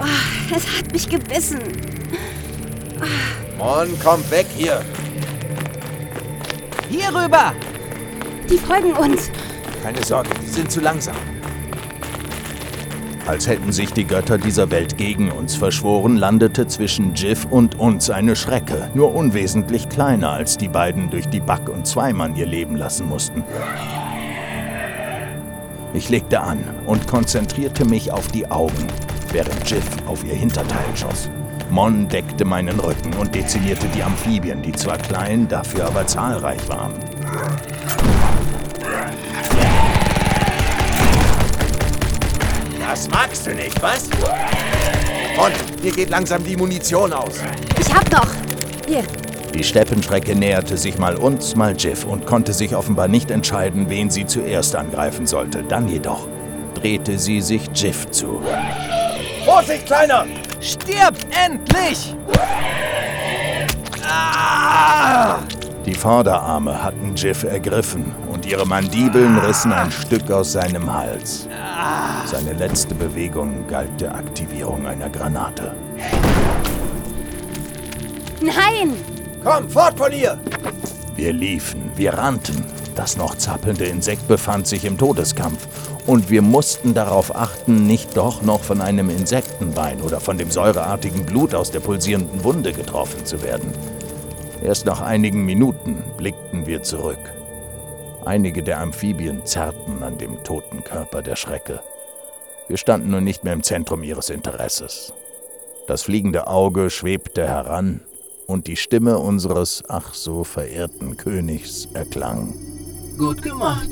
Oh, 0.00 0.56
es 0.56 0.78
hat 0.78 0.92
mich 0.92 1.08
gebissen. 1.08 1.60
Mon, 3.58 3.88
komm 4.02 4.28
weg 4.30 4.46
hier. 4.56 4.80
Hier 6.88 7.08
rüber! 7.08 7.52
Die 8.50 8.58
folgen 8.58 8.92
uns. 8.92 9.30
Keine 9.82 10.04
Sorge, 10.04 10.30
die 10.42 10.48
sind 10.48 10.70
zu 10.70 10.80
langsam. 10.80 11.16
Als 13.26 13.46
hätten 13.46 13.70
sich 13.70 13.92
die 13.92 14.04
Götter 14.04 14.36
dieser 14.36 14.70
Welt 14.70 14.98
gegen 14.98 15.30
uns 15.30 15.54
verschworen, 15.54 16.16
landete 16.16 16.66
zwischen 16.66 17.14
Jiff 17.14 17.46
und 17.48 17.78
uns 17.78 18.10
eine 18.10 18.34
Schrecke, 18.34 18.90
nur 18.94 19.14
unwesentlich 19.14 19.88
kleiner, 19.88 20.30
als 20.30 20.58
die 20.58 20.68
beiden 20.68 21.08
durch 21.08 21.28
die 21.28 21.40
Back- 21.40 21.68
und 21.68 21.86
Zweimann 21.86 22.34
ihr 22.34 22.46
Leben 22.46 22.76
lassen 22.76 23.08
mussten. 23.08 23.44
Ich 25.94 26.08
legte 26.08 26.40
an 26.40 26.64
und 26.86 27.06
konzentrierte 27.06 27.84
mich 27.84 28.10
auf 28.10 28.26
die 28.28 28.50
Augen, 28.50 28.88
während 29.30 29.70
Jiff 29.70 29.86
auf 30.06 30.24
ihr 30.24 30.34
Hinterteil 30.34 30.96
schoss. 30.96 31.30
Mon 31.72 32.06
deckte 32.06 32.44
meinen 32.44 32.78
Rücken 32.78 33.14
und 33.14 33.34
dezimierte 33.34 33.86
die 33.96 34.02
Amphibien, 34.02 34.60
die 34.60 34.72
zwar 34.72 34.98
klein, 34.98 35.48
dafür 35.48 35.86
aber 35.86 36.06
zahlreich 36.06 36.60
waren. 36.68 36.92
Das 42.78 43.08
magst 43.08 43.46
du 43.46 43.54
nicht, 43.54 43.80
was? 43.80 44.04
Und 44.04 45.80
hier 45.80 45.92
geht 45.92 46.10
langsam 46.10 46.44
die 46.44 46.58
Munition 46.58 47.10
aus. 47.10 47.40
Ich 47.80 47.94
hab 47.94 48.12
noch. 48.12 48.28
Hier. 48.86 49.02
Die 49.54 49.64
Steppenschrecke 49.64 50.36
näherte 50.36 50.76
sich 50.76 50.98
mal 50.98 51.16
uns, 51.16 51.56
mal 51.56 51.74
Jiff 51.74 52.04
und 52.04 52.26
konnte 52.26 52.52
sich 52.52 52.76
offenbar 52.76 53.08
nicht 53.08 53.30
entscheiden, 53.30 53.88
wen 53.88 54.10
sie 54.10 54.26
zuerst 54.26 54.76
angreifen 54.76 55.26
sollte. 55.26 55.62
Dann 55.62 55.88
jedoch 55.88 56.28
drehte 56.74 57.18
sie 57.18 57.40
sich 57.40 57.70
Jiff 57.74 58.10
zu. 58.10 58.42
Vorsicht, 59.46 59.86
Kleiner! 59.86 60.26
Stirb 60.62 61.16
endlich! 61.44 62.14
Ah! 64.08 65.40
Die 65.84 65.94
Vorderarme 65.94 66.80
hatten 66.80 67.16
Jiff 67.16 67.42
ergriffen 67.42 68.14
und 68.30 68.46
ihre 68.46 68.64
Mandibeln 68.64 69.38
rissen 69.38 69.72
ein 69.72 69.90
Stück 69.90 70.30
aus 70.30 70.52
seinem 70.52 70.92
Hals. 70.92 71.48
Seine 72.26 72.52
letzte 72.52 72.94
Bewegung 72.94 73.66
galt 73.66 74.00
der 74.00 74.14
Aktivierung 74.14 74.86
einer 74.86 75.10
Granate. 75.10 75.74
Nein! 78.40 78.94
Komm, 79.42 79.68
fort 79.68 79.98
von 79.98 80.12
hier! 80.12 80.38
Wir 81.16 81.32
liefen, 81.32 81.90
wir 81.96 82.14
rannten. 82.14 82.64
Das 82.94 83.16
noch 83.16 83.36
zappelnde 83.36 83.84
Insekt 83.84 84.28
befand 84.28 84.66
sich 84.66 84.84
im 84.84 84.98
Todeskampf. 84.98 85.66
Und 86.06 86.30
wir 86.30 86.42
mussten 86.42 86.94
darauf 86.94 87.34
achten, 87.34 87.86
nicht 87.86 88.16
doch 88.16 88.42
noch 88.42 88.60
von 88.62 88.80
einem 88.80 89.08
Insektenbein 89.08 90.02
oder 90.02 90.20
von 90.20 90.36
dem 90.36 90.50
säureartigen 90.50 91.24
Blut 91.24 91.54
aus 91.54 91.70
der 91.70 91.80
pulsierenden 91.80 92.44
Wunde 92.44 92.72
getroffen 92.72 93.24
zu 93.24 93.42
werden. 93.42 93.72
Erst 94.62 94.86
nach 94.86 95.00
einigen 95.00 95.44
Minuten 95.44 96.02
blickten 96.16 96.66
wir 96.66 96.82
zurück. 96.82 97.18
Einige 98.24 98.62
der 98.62 98.80
Amphibien 98.80 99.44
zerrten 99.44 100.02
an 100.02 100.18
dem 100.18 100.44
toten 100.44 100.84
Körper 100.84 101.22
der 101.22 101.36
Schrecke. 101.36 101.80
Wir 102.68 102.76
standen 102.76 103.10
nun 103.10 103.24
nicht 103.24 103.42
mehr 103.42 103.52
im 103.52 103.62
Zentrum 103.64 104.04
ihres 104.04 104.30
Interesses. 104.30 105.12
Das 105.88 106.02
fliegende 106.02 106.46
Auge 106.46 106.90
schwebte 106.90 107.46
heran 107.46 108.00
und 108.46 108.66
die 108.68 108.76
Stimme 108.76 109.18
unseres 109.18 109.82
ach 109.88 110.14
so 110.14 110.44
verehrten 110.44 111.16
Königs 111.16 111.88
erklang. 111.92 112.54
Gut 113.22 113.40
gemacht. 113.40 113.88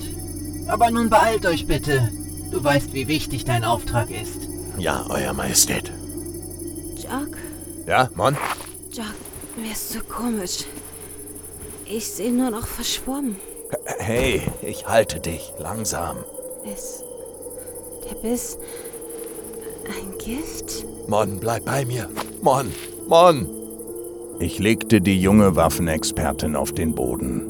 Aber 0.66 0.90
nun 0.90 1.08
beeilt 1.08 1.46
euch 1.46 1.64
bitte. 1.64 2.10
Du 2.50 2.64
weißt, 2.64 2.92
wie 2.94 3.06
wichtig 3.06 3.44
dein 3.44 3.62
Auftrag 3.62 4.08
ist. 4.10 4.48
Ja, 4.76 5.06
Euer 5.08 5.32
Majestät. 5.32 5.92
Jock, 6.96 7.36
Ja, 7.86 8.10
Mon? 8.16 8.36
Jock, 8.92 9.14
mir 9.56 9.70
ist 9.70 9.92
so 9.92 10.00
komisch. 10.00 10.64
Ich 11.84 12.10
sehe 12.10 12.32
nur 12.32 12.50
noch 12.50 12.66
verschwommen. 12.66 13.36
Hey, 13.98 14.42
ich 14.62 14.88
halte 14.88 15.20
dich 15.20 15.52
langsam. 15.60 16.16
Ist 16.64 17.04
der 18.10 18.16
Biss 18.16 18.58
ein 19.86 20.18
Gift? 20.18 20.84
Mon, 21.06 21.38
bleib 21.38 21.64
bei 21.66 21.84
mir. 21.84 22.08
Mon, 22.42 22.72
Mon. 23.06 23.48
Ich 24.40 24.58
legte 24.58 25.00
die 25.00 25.20
junge 25.20 25.54
Waffenexpertin 25.54 26.56
auf 26.56 26.72
den 26.72 26.96
Boden. 26.96 27.49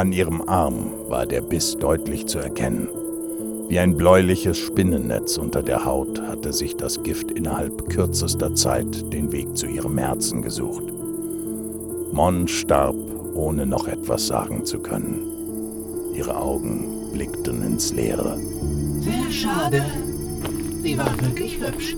An 0.00 0.12
ihrem 0.12 0.40
Arm 0.48 0.92
war 1.08 1.26
der 1.26 1.42
Biss 1.42 1.76
deutlich 1.76 2.24
zu 2.26 2.38
erkennen. 2.38 2.88
Wie 3.68 3.78
ein 3.78 3.98
bläuliches 3.98 4.56
Spinnennetz 4.56 5.36
unter 5.36 5.62
der 5.62 5.84
Haut 5.84 6.22
hatte 6.22 6.54
sich 6.54 6.74
das 6.74 7.02
Gift 7.02 7.30
innerhalb 7.30 7.86
kürzester 7.90 8.54
Zeit 8.54 9.12
den 9.12 9.30
Weg 9.30 9.54
zu 9.58 9.66
ihrem 9.66 9.98
Herzen 9.98 10.40
gesucht. 10.40 10.84
Mon 12.12 12.48
starb, 12.48 12.96
ohne 13.34 13.66
noch 13.66 13.88
etwas 13.88 14.26
sagen 14.26 14.64
zu 14.64 14.78
können. 14.78 15.20
Ihre 16.14 16.34
Augen 16.34 17.10
blickten 17.12 17.62
ins 17.62 17.92
Leere. 17.92 18.38
Sehr 19.00 19.30
schade. 19.30 19.84
Sie 20.82 20.96
war 20.96 21.12
wirklich 21.20 21.60
hübsch. 21.60 21.94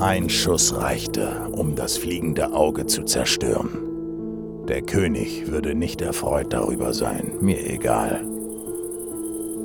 Ein 0.00 0.30
Schuss 0.30 0.74
reichte, 0.74 1.28
um 1.52 1.74
das 1.74 1.98
fliegende 1.98 2.54
Auge 2.54 2.86
zu 2.86 3.04
zerstören. 3.04 3.68
Der 4.66 4.80
König 4.80 5.50
würde 5.50 5.74
nicht 5.74 6.00
erfreut 6.00 6.54
darüber 6.54 6.94
sein, 6.94 7.32
mir 7.42 7.68
egal. 7.68 8.24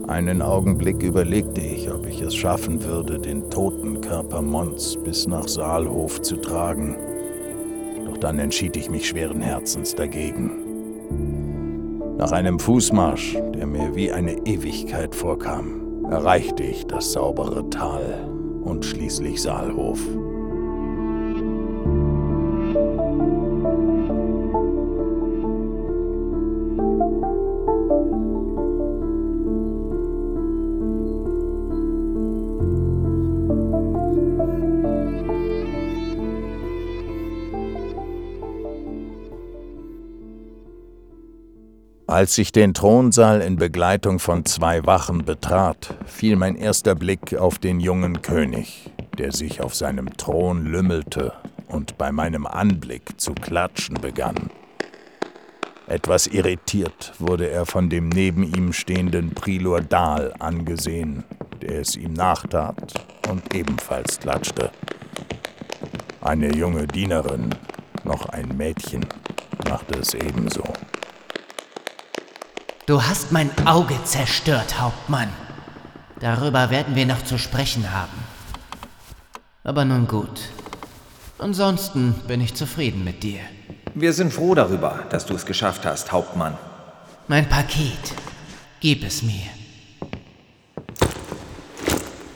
Einen 0.07 0.41
Augenblick 0.41 1.01
überlegte 1.03 1.61
ich, 1.61 1.89
ob 1.89 2.05
ich 2.05 2.21
es 2.21 2.35
schaffen 2.35 2.83
würde, 2.83 3.17
den 3.17 3.49
toten 3.49 4.01
Körper 4.01 4.41
Mons 4.41 4.97
bis 5.05 5.25
nach 5.25 5.47
Saalhof 5.47 6.21
zu 6.21 6.35
tragen. 6.35 6.97
Doch 8.05 8.17
dann 8.17 8.37
entschied 8.37 8.75
ich 8.75 8.89
mich 8.89 9.07
schweren 9.07 9.39
Herzens 9.39 9.95
dagegen. 9.95 10.51
Nach 12.17 12.33
einem 12.33 12.59
Fußmarsch, 12.59 13.37
der 13.53 13.67
mir 13.67 13.95
wie 13.95 14.11
eine 14.11 14.33
Ewigkeit 14.45 15.15
vorkam, 15.15 16.03
erreichte 16.11 16.63
ich 16.63 16.85
das 16.87 17.13
saubere 17.13 17.69
Tal 17.69 18.29
und 18.65 18.83
schließlich 18.83 19.41
Saalhof. 19.41 19.99
Als 42.15 42.37
ich 42.37 42.53
den 42.53 42.73
Thronsaal 42.73 43.41
in 43.41 43.57
Begleitung 43.57 44.19
von 44.19 44.45
zwei 44.45 44.85
Wachen 44.85 45.25
betrat, 45.25 45.97
fiel 46.05 46.37
mein 46.37 46.55
erster 46.55 46.95
Blick 46.95 47.35
auf 47.35 47.59
den 47.59 47.81
jungen 47.81 48.21
König, 48.21 48.89
der 49.17 49.33
sich 49.33 49.59
auf 49.59 49.75
seinem 49.75 50.15
Thron 50.15 50.65
lümmelte 50.65 51.33
und 51.67 51.97
bei 51.97 52.13
meinem 52.13 52.47
Anblick 52.47 53.19
zu 53.19 53.33
klatschen 53.33 53.99
begann. 53.99 54.49
Etwas 55.87 56.27
irritiert 56.27 57.11
wurde 57.19 57.49
er 57.49 57.65
von 57.65 57.89
dem 57.89 58.07
neben 58.07 58.43
ihm 58.43 58.71
stehenden 58.71 59.31
Prilor 59.31 59.81
Dahl 59.81 60.33
angesehen, 60.39 61.25
der 61.61 61.81
es 61.81 61.97
ihm 61.97 62.13
nachtat 62.13 62.93
und 63.29 63.53
ebenfalls 63.53 64.21
klatschte. 64.21 64.71
Eine 66.21 66.55
junge 66.55 66.87
Dienerin, 66.87 67.49
noch 68.05 68.29
ein 68.29 68.55
Mädchen, 68.55 69.05
machte 69.67 69.99
es 69.99 70.13
ebenso. 70.13 70.63
Du 72.85 73.01
hast 73.01 73.31
mein 73.31 73.49
Auge 73.65 73.95
zerstört, 74.03 74.79
Hauptmann. 74.79 75.29
Darüber 76.19 76.69
werden 76.69 76.95
wir 76.95 77.07
noch 77.07 77.23
zu 77.23 77.39
sprechen 77.39 77.91
haben. 77.91 78.23
Aber 79.63 79.85
nun 79.85 80.07
gut. 80.07 80.39
Ansonsten 81.39 82.13
bin 82.27 82.41
ich 82.41 82.53
zufrieden 82.53 83.03
mit 83.03 83.23
dir. 83.23 83.39
Wir 83.95 84.13
sind 84.13 84.31
froh 84.31 84.53
darüber, 84.53 84.99
dass 85.09 85.25
du 85.25 85.33
es 85.33 85.47
geschafft 85.47 85.83
hast, 85.83 86.11
Hauptmann. 86.11 86.59
Mein 87.27 87.49
Paket. 87.49 88.13
Gib 88.81 89.03
es 89.03 89.23
mir. 89.23 89.49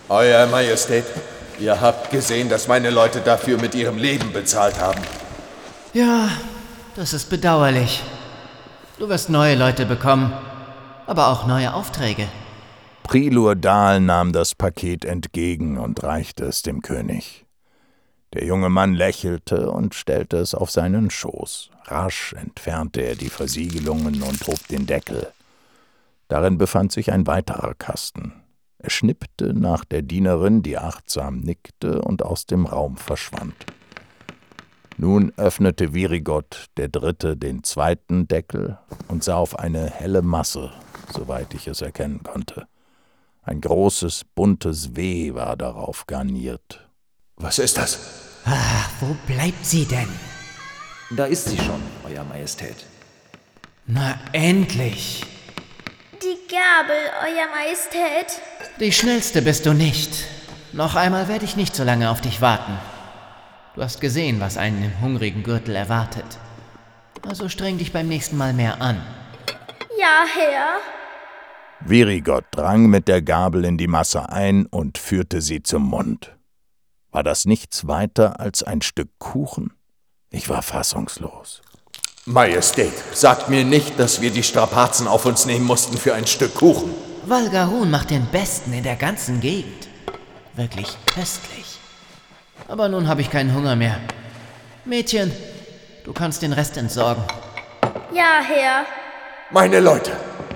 Euer 0.07 0.47
Majestät, 0.47 1.05
ihr 1.59 1.79
habt 1.79 2.09
gesehen, 2.09 2.49
dass 2.49 2.67
meine 2.67 2.89
Leute 2.89 3.21
dafür 3.21 3.59
mit 3.59 3.75
ihrem 3.75 3.99
Leben 3.99 4.33
bezahlt 4.33 4.79
haben. 4.79 5.01
Ja, 5.93 6.29
das 6.95 7.13
ist 7.13 7.29
bedauerlich. 7.29 8.01
Du 8.99 9.07
wirst 9.07 9.29
neue 9.29 9.55
Leute 9.55 9.85
bekommen, 9.85 10.33
aber 11.07 11.29
auch 11.29 11.47
neue 11.47 11.73
Aufträge. 11.73 12.27
Prilur 13.03 13.55
Dahl 13.55 14.01
nahm 14.01 14.33
das 14.33 14.55
Paket 14.55 15.05
entgegen 15.05 15.77
und 15.77 16.03
reichte 16.03 16.43
es 16.43 16.63
dem 16.63 16.81
König. 16.81 17.45
Der 18.33 18.43
junge 18.43 18.67
Mann 18.67 18.93
lächelte 18.93 19.71
und 19.71 19.95
stellte 19.95 20.35
es 20.35 20.53
auf 20.53 20.69
seinen 20.69 21.09
Schoß. 21.09 21.71
Rasch 21.85 22.33
entfernte 22.33 22.99
er 22.99 23.15
die 23.15 23.29
Versiegelungen 23.29 24.21
und 24.21 24.45
hob 24.45 24.67
den 24.67 24.85
Deckel. 24.85 25.31
Darin 26.27 26.57
befand 26.57 26.91
sich 26.91 27.13
ein 27.13 27.25
weiterer 27.25 27.75
Kasten. 27.75 28.33
Er 28.79 28.89
schnippte 28.89 29.53
nach 29.53 29.85
der 29.85 30.01
Dienerin, 30.01 30.61
die 30.61 30.77
achtsam 30.77 31.39
nickte 31.39 32.01
und 32.01 32.21
aus 32.21 32.45
dem 32.47 32.65
Raum 32.65 32.97
verschwand. 32.97 33.55
Nun 35.01 35.31
öffnete 35.37 35.93
Virigot 35.93 36.65
der 36.75 36.89
Dritte 36.89 37.37
den 37.37 37.63
zweiten 37.63 38.27
Deckel 38.27 38.77
und 39.07 39.23
sah 39.23 39.37
auf 39.37 39.57
eine 39.57 39.89
helle 39.89 40.21
Masse, 40.21 40.73
soweit 41.13 41.53
ich 41.53 41.67
es 41.67 41.79
erkennen 41.79 42.21
konnte. 42.21 42.67
Ein 43.41 43.61
großes, 43.61 44.25
buntes 44.35 44.97
W 44.97 45.33
war 45.35 45.55
darauf 45.55 46.05
garniert. 46.05 46.85
Was 47.37 47.59
ist 47.59 47.77
das? 47.77 47.97
Ah, 48.43 48.89
wo 48.99 49.15
bleibt 49.25 49.65
sie 49.65 49.85
denn? 49.85 50.09
Da 51.11 51.27
ist 51.27 51.47
sie 51.47 51.57
schon, 51.57 51.81
Euer 52.03 52.25
Majestät. 52.25 52.85
Na 53.87 54.19
endlich! 54.33 55.23
Die 56.21 56.53
Gabel, 56.53 56.97
Euer 57.23 57.47
Majestät. 57.55 58.41
Die 58.81 58.91
schnellste 58.91 59.41
bist 59.41 59.65
du 59.65 59.71
nicht. 59.71 60.25
Noch 60.73 60.95
einmal 60.95 61.29
werde 61.29 61.45
ich 61.45 61.55
nicht 61.55 61.73
so 61.73 61.85
lange 61.85 62.09
auf 62.09 62.19
dich 62.19 62.41
warten. 62.41 62.77
Du 63.79 63.85
hast 63.85 64.01
gesehen, 64.01 64.41
was 64.41 64.57
einen 64.57 64.83
im 64.83 64.99
hungrigen 64.99 65.41
Gürtel 65.41 65.73
erwartet. 65.73 66.25
Also 67.25 67.47
streng 67.47 67.77
dich 67.77 67.93
beim 67.93 68.09
nächsten 68.09 68.35
Mal 68.35 68.51
mehr 68.51 68.81
an. 68.81 69.01
Ja, 69.97 70.25
Herr. 70.35 70.79
Virigot 71.79 72.43
drang 72.51 72.87
mit 72.87 73.07
der 73.07 73.21
Gabel 73.21 73.63
in 73.63 73.77
die 73.77 73.87
Masse 73.87 74.27
ein 74.27 74.65
und 74.65 74.97
führte 74.97 75.39
sie 75.39 75.63
zum 75.63 75.83
Mund. 75.83 76.35
War 77.11 77.23
das 77.23 77.45
nichts 77.45 77.87
weiter 77.87 78.41
als 78.41 78.63
ein 78.63 78.81
Stück 78.81 79.17
Kuchen? 79.17 79.71
Ich 80.29 80.49
war 80.49 80.61
fassungslos. 80.61 81.61
Majestät, 82.25 82.91
sagt 83.13 83.47
mir 83.47 83.63
nicht, 83.63 83.97
dass 83.97 84.19
wir 84.19 84.31
die 84.31 84.43
Strapazen 84.43 85.07
auf 85.07 85.25
uns 85.25 85.45
nehmen 85.45 85.63
mussten 85.63 85.97
für 85.97 86.13
ein 86.15 86.27
Stück 86.27 86.53
Kuchen. 86.53 86.93
Valgarun 87.25 87.89
macht 87.89 88.09
den 88.09 88.25
besten 88.25 88.73
in 88.73 88.83
der 88.83 88.97
ganzen 88.97 89.39
Gegend. 89.39 89.87
Wirklich 90.57 90.97
köstlich. 91.05 91.68
Aber 92.67 92.89
nun 92.89 93.07
habe 93.07 93.21
ich 93.21 93.29
keinen 93.29 93.53
Hunger 93.53 93.75
mehr. 93.75 93.99
Mädchen, 94.85 95.31
du 96.03 96.13
kannst 96.13 96.41
den 96.41 96.53
Rest 96.53 96.77
entsorgen. 96.77 97.23
Ja, 98.13 98.41
Herr. 98.45 98.85
Meine 99.51 99.79
Leute, 99.79 100.11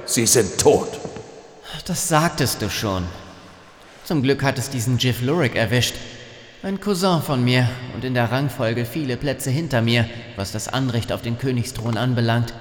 sie 0.06 0.26
sind 0.26 0.58
tot. 0.58 1.00
Das 1.86 2.08
sagtest 2.08 2.62
du 2.62 2.70
schon. 2.70 3.04
Zum 4.06 4.22
Glück 4.22 4.44
hat 4.44 4.58
es 4.58 4.70
diesen 4.70 4.98
Jiff 4.98 5.22
Lurik 5.22 5.56
erwischt. 5.56 5.96
Ein 6.62 6.80
Cousin 6.80 7.22
von 7.22 7.44
mir 7.44 7.70
und 7.94 8.06
in 8.06 8.14
der 8.14 8.32
Rangfolge 8.32 8.86
viele 8.86 9.18
Plätze 9.18 9.50
hinter 9.50 9.82
mir, 9.82 10.08
was 10.38 10.54
das 10.54 10.70
Anrecht 10.70 11.12
auf 11.12 11.22
den 11.22 11.38
Königsthron 11.38 11.98
anbelangt. 11.98 12.54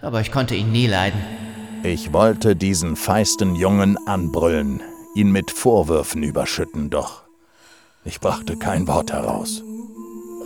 Aber 0.00 0.22
ich 0.22 0.32
konnte 0.32 0.54
ihn 0.54 0.72
nie 0.72 0.86
leiden. 0.86 1.20
Ich 1.82 2.14
wollte 2.14 2.56
diesen 2.56 2.96
feisten 2.96 3.54
Jungen 3.54 3.98
anbrüllen, 4.06 4.82
ihn 5.14 5.30
mit 5.32 5.50
Vorwürfen 5.50 6.22
überschütten, 6.22 6.88
doch 6.88 7.25
ich 8.06 8.20
brachte 8.20 8.56
kein 8.56 8.86
Wort 8.86 9.12
heraus. 9.12 9.62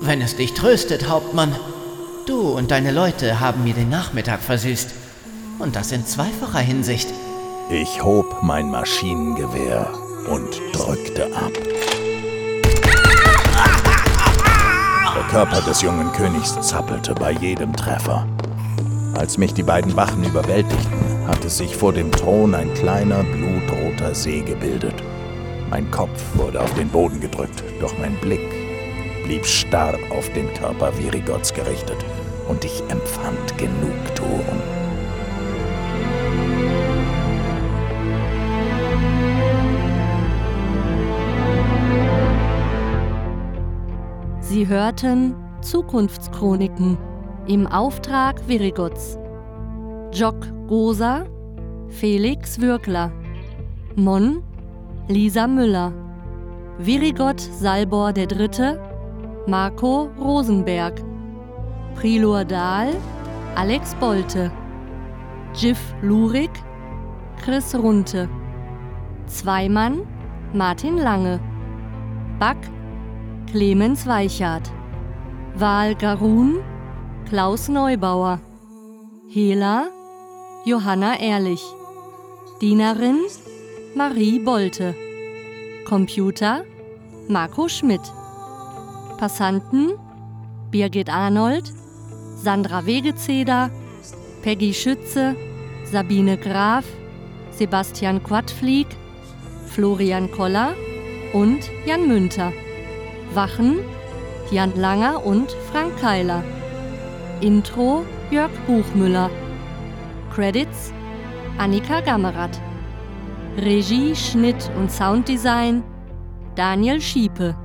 Wenn 0.01 0.23
es 0.23 0.37
dich 0.37 0.55
tröstet, 0.55 1.09
Hauptmann, 1.09 1.55
du 2.27 2.40
und 2.49 2.70
deine 2.70 2.90
Leute 2.90 3.38
haben 3.38 3.64
mir 3.64 3.75
den 3.75 3.90
Nachmittag 3.90 4.40
versüßt. 4.40 4.90
Und 5.59 5.77
das 5.77 5.92
in 5.92 6.07
zweifacher 6.07 6.61
Hinsicht. 6.61 7.09
Ich 7.70 8.03
hob 8.03 8.42
mein 8.42 8.70
Maschinengewehr 8.70 9.92
und 10.31 10.49
drückte 10.73 11.27
ab. 11.37 11.53
Der 15.14 15.23
Körper 15.31 15.61
des 15.61 15.83
jungen 15.83 16.11
Königs 16.12 16.59
zappelte 16.62 17.14
bei 17.14 17.33
jedem 17.33 17.77
Treffer. 17.77 18.27
Als 19.14 19.37
mich 19.37 19.53
die 19.53 19.62
beiden 19.62 19.94
Wachen 19.96 20.25
überwältigten, 20.25 21.29
hatte 21.29 21.51
sich 21.51 21.77
vor 21.77 21.92
dem 21.92 22.11
Thron 22.11 22.55
ein 22.55 22.73
kleiner 22.73 23.23
blutroter 23.23 24.14
See 24.14 24.40
gebildet. 24.40 24.94
Mein 25.70 25.88
Kopf 25.90 26.20
wurde 26.35 26.61
auf 26.61 26.74
den 26.74 26.88
Boden 26.88 27.20
gedrückt, 27.20 27.62
doch 27.80 27.96
mein 27.98 28.16
Blick 28.16 28.40
blieb 29.24 29.46
starr 29.46 29.96
auf 30.11 30.28
den 30.33 30.52
Körper 30.54 30.92
Virigots 30.98 31.54
gerichtet 31.54 32.04
und 32.48 32.64
ich 32.64 32.83
empfand 32.88 33.56
Genugtuung. 33.56 34.44
Sie 44.40 44.66
hörten 44.66 45.37
Zukunftschroniken 45.62 46.98
im 47.46 47.68
Auftrag 47.68 48.40
Virigots. 48.48 49.16
Jock 50.12 50.48
Gosa, 50.66 51.24
Felix 51.87 52.61
Würkler, 52.61 53.12
Mon, 53.94 54.42
Lisa 55.11 55.49
Müller, 55.49 55.92
Virigot 56.79 57.40
Salbor 57.40 58.16
III., 58.16 58.79
Marco 59.49 60.09
Rosenberg, 60.16 61.03
Prilur 61.96 62.44
Dahl, 62.44 62.94
Alex 63.57 63.96
Bolte, 63.96 64.53
Jiff 65.53 65.81
Lurik, 66.01 66.53
Chris 67.42 67.75
Runte, 67.75 68.29
Zweimann, 69.27 70.07
Martin 70.53 70.96
Lange, 70.96 71.40
Back, 72.38 72.59
Clemens 73.51 74.07
Weichert, 74.07 74.70
Wahl 75.57 75.96
Garun, 75.96 76.61
Klaus 77.29 77.68
Neubauer, 77.68 78.38
Hela, 79.29 79.88
Johanna 80.64 81.18
Ehrlich, 81.18 81.64
Dienerin, 82.61 83.27
Marie 83.94 84.38
Bolte, 84.38 84.94
Computer, 85.85 86.64
Marco 87.29 87.66
Schmidt, 87.66 88.00
Passanten, 89.18 89.94
Birgit 90.70 91.09
Arnold, 91.09 91.72
Sandra 92.37 92.87
Wegezeder, 92.87 93.68
Peggy 94.42 94.72
Schütze, 94.72 95.35
Sabine 95.85 96.37
Graf, 96.37 96.85
Sebastian 97.50 98.22
Quadflieg, 98.22 98.87
Florian 99.66 100.31
Koller 100.31 100.74
und 101.33 101.68
Jan 101.85 102.07
Münter. 102.07 102.53
Wachen 103.35 103.81
Jan 104.53 104.72
Langer 104.76 105.26
und 105.26 105.50
Frank 105.72 105.98
Keiler. 106.00 106.44
Intro 107.40 108.05
Jörg 108.31 108.53
Buchmüller. 108.68 109.31
Credits 110.33 110.92
Annika 111.58 112.00
Gammerath. 112.00 112.69
Regie, 113.57 114.15
Schnitt 114.15 114.71
und 114.77 114.90
Sounddesign 114.90 115.83
Daniel 116.55 117.01
Schiepe. 117.01 117.57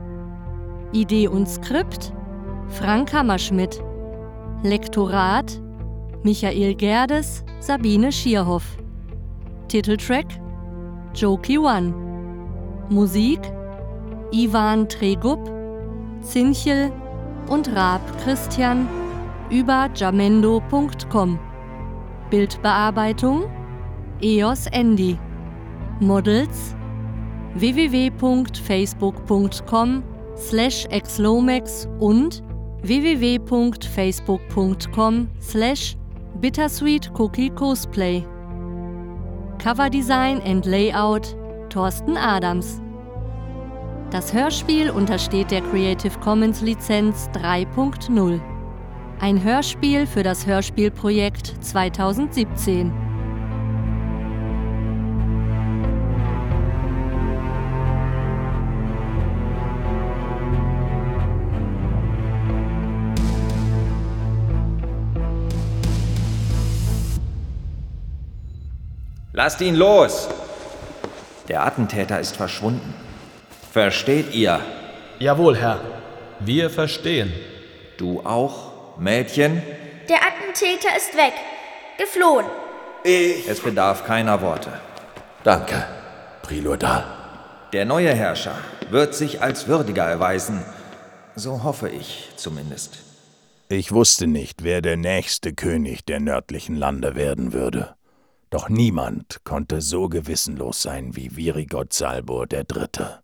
Idee 0.92 1.28
und 1.28 1.48
Skript 1.48 2.12
Frank 2.70 3.14
Hammerschmidt. 3.14 3.84
Lektorat 4.64 5.62
Michael 6.24 6.74
Gerdes, 6.74 7.44
Sabine 7.60 8.12
Schierhoff. 8.12 8.78
Titeltrack 9.68 10.26
Jokey 11.14 11.60
One. 11.60 11.94
Musik 12.90 13.40
Ivan 14.32 14.90
Tregub, 14.90 15.40
Zinchel 16.22 16.92
und 17.48 17.74
Raab 17.76 18.02
Christian 18.24 18.88
über 19.52 19.90
jamendo.com. 19.94 21.40
Bildbearbeitung 22.32 23.44
EOS 24.22 24.68
Andy. 24.68 25.18
Models 26.00 26.76
www.facebook.com 27.56 30.04
slash 30.36 30.86
exlomex 30.88 31.88
und 32.00 32.44
www.facebook.com 32.84 35.30
slash 35.40 35.96
bittersweet 36.42 37.14
cookie 37.14 37.50
cosplay. 37.50 38.26
Cover 39.58 39.90
Design 39.90 40.42
and 40.42 40.66
Layout 40.66 41.34
Thorsten 41.70 42.18
Adams 42.18 42.82
Das 44.12 44.34
Hörspiel 44.34 44.90
untersteht 44.90 45.52
der 45.52 45.62
Creative 45.62 46.20
Commons 46.20 46.60
Lizenz 46.62 47.30
3.0. 47.34 48.42
Ein 49.20 49.44
Hörspiel 49.44 50.06
für 50.06 50.24
das 50.24 50.46
Hörspielprojekt 50.46 51.56
2017. 51.62 53.05
Lasst 69.36 69.60
ihn 69.60 69.76
los! 69.76 70.30
Der 71.50 71.66
Attentäter 71.66 72.22
ist 72.22 72.38
verschwunden. 72.38 72.94
Versteht 73.74 74.34
ihr? 74.34 74.62
Jawohl, 75.20 75.58
Herr. 75.58 75.82
Wir 76.40 76.70
verstehen. 76.70 77.34
Du 77.98 78.22
auch, 78.22 78.98
Mädchen? 78.98 79.62
Der 80.08 80.20
Attentäter 80.26 80.96
ist 80.96 81.16
weg. 81.18 81.34
Geflohen. 81.98 82.46
Ich. 83.04 83.48
Es 83.50 83.60
bedarf 83.60 84.06
keiner 84.06 84.42
Worte. 84.42 84.70
Danke, 85.44 85.86
Prilodal. 86.42 87.04
Der 87.74 87.84
neue 87.84 88.14
Herrscher 88.14 88.56
wird 88.90 89.16
sich 89.16 89.42
als 89.42 89.68
würdiger 89.68 90.06
erweisen. 90.06 90.64
So 91.36 91.62
hoffe 91.64 91.90
ich 91.90 92.32
zumindest. 92.38 93.00
Ich 93.68 93.92
wusste 93.92 94.28
nicht, 94.28 94.64
wer 94.64 94.82
der 94.82 94.96
nächste 94.96 95.54
König 95.54 96.06
der 96.06 96.22
nördlichen 96.22 96.78
Lande 96.78 97.16
werden 97.16 97.52
würde. 97.52 97.95
Doch 98.56 98.70
niemand 98.70 99.42
konnte 99.44 99.82
so 99.82 100.08
gewissenlos 100.08 100.82
sein 100.82 101.18
wie 101.18 101.36
Virigot 101.36 101.92
Salbur 101.92 102.48
Dritte. 102.48 103.20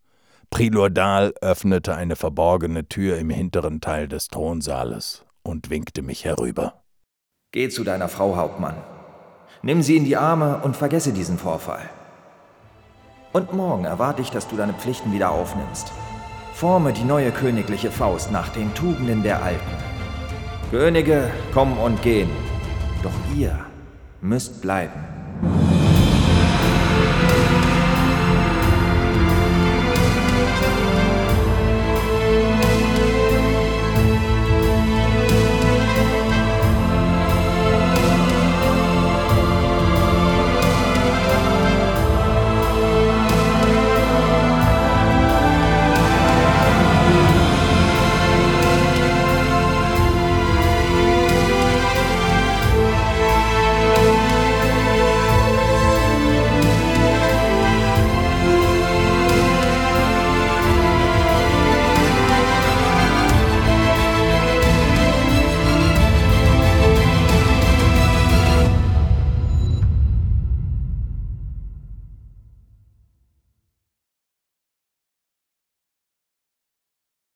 Prilordal 0.50 1.34
öffnete 1.40 1.96
eine 1.96 2.18
verborgene 2.18 2.90
Tür 2.90 3.18
im 3.18 3.30
hinteren 3.30 3.80
Teil 3.80 4.10
des 4.10 4.28
Thronsaales 4.28 5.24
und 5.42 5.70
winkte 5.70 6.02
mich 6.02 6.26
herüber. 6.26 6.84
Geh 7.54 7.70
zu 7.70 7.86
deiner 7.86 8.10
Frau, 8.10 8.36
Hauptmann. 8.36 8.76
Nimm 9.62 9.82
sie 9.82 9.96
in 9.96 10.04
die 10.04 10.18
Arme 10.18 10.60
und 10.64 10.76
vergesse 10.76 11.14
diesen 11.14 11.38
Vorfall. 11.38 11.90
Und 13.32 13.54
morgen 13.54 13.86
erwarte 13.86 14.22
ich, 14.22 14.32
dass 14.32 14.50
du 14.50 14.58
deine 14.58 14.74
Pflichten 14.74 15.14
wieder 15.14 15.32
aufnimmst. 15.32 15.94
Forme 16.52 16.92
die 16.92 17.06
neue 17.06 17.32
königliche 17.32 17.90
Faust 17.90 18.34
nach 18.34 18.50
den 18.50 18.74
Tugenden 18.74 19.24
der 19.24 19.42
Alten. 19.42 19.78
Könige 20.72 21.32
kommen 21.54 21.78
und 21.78 22.02
gehen, 22.02 22.30
doch 23.02 23.14
ihr 23.34 23.58
müsst 24.20 24.62
bleiben. 24.62 25.11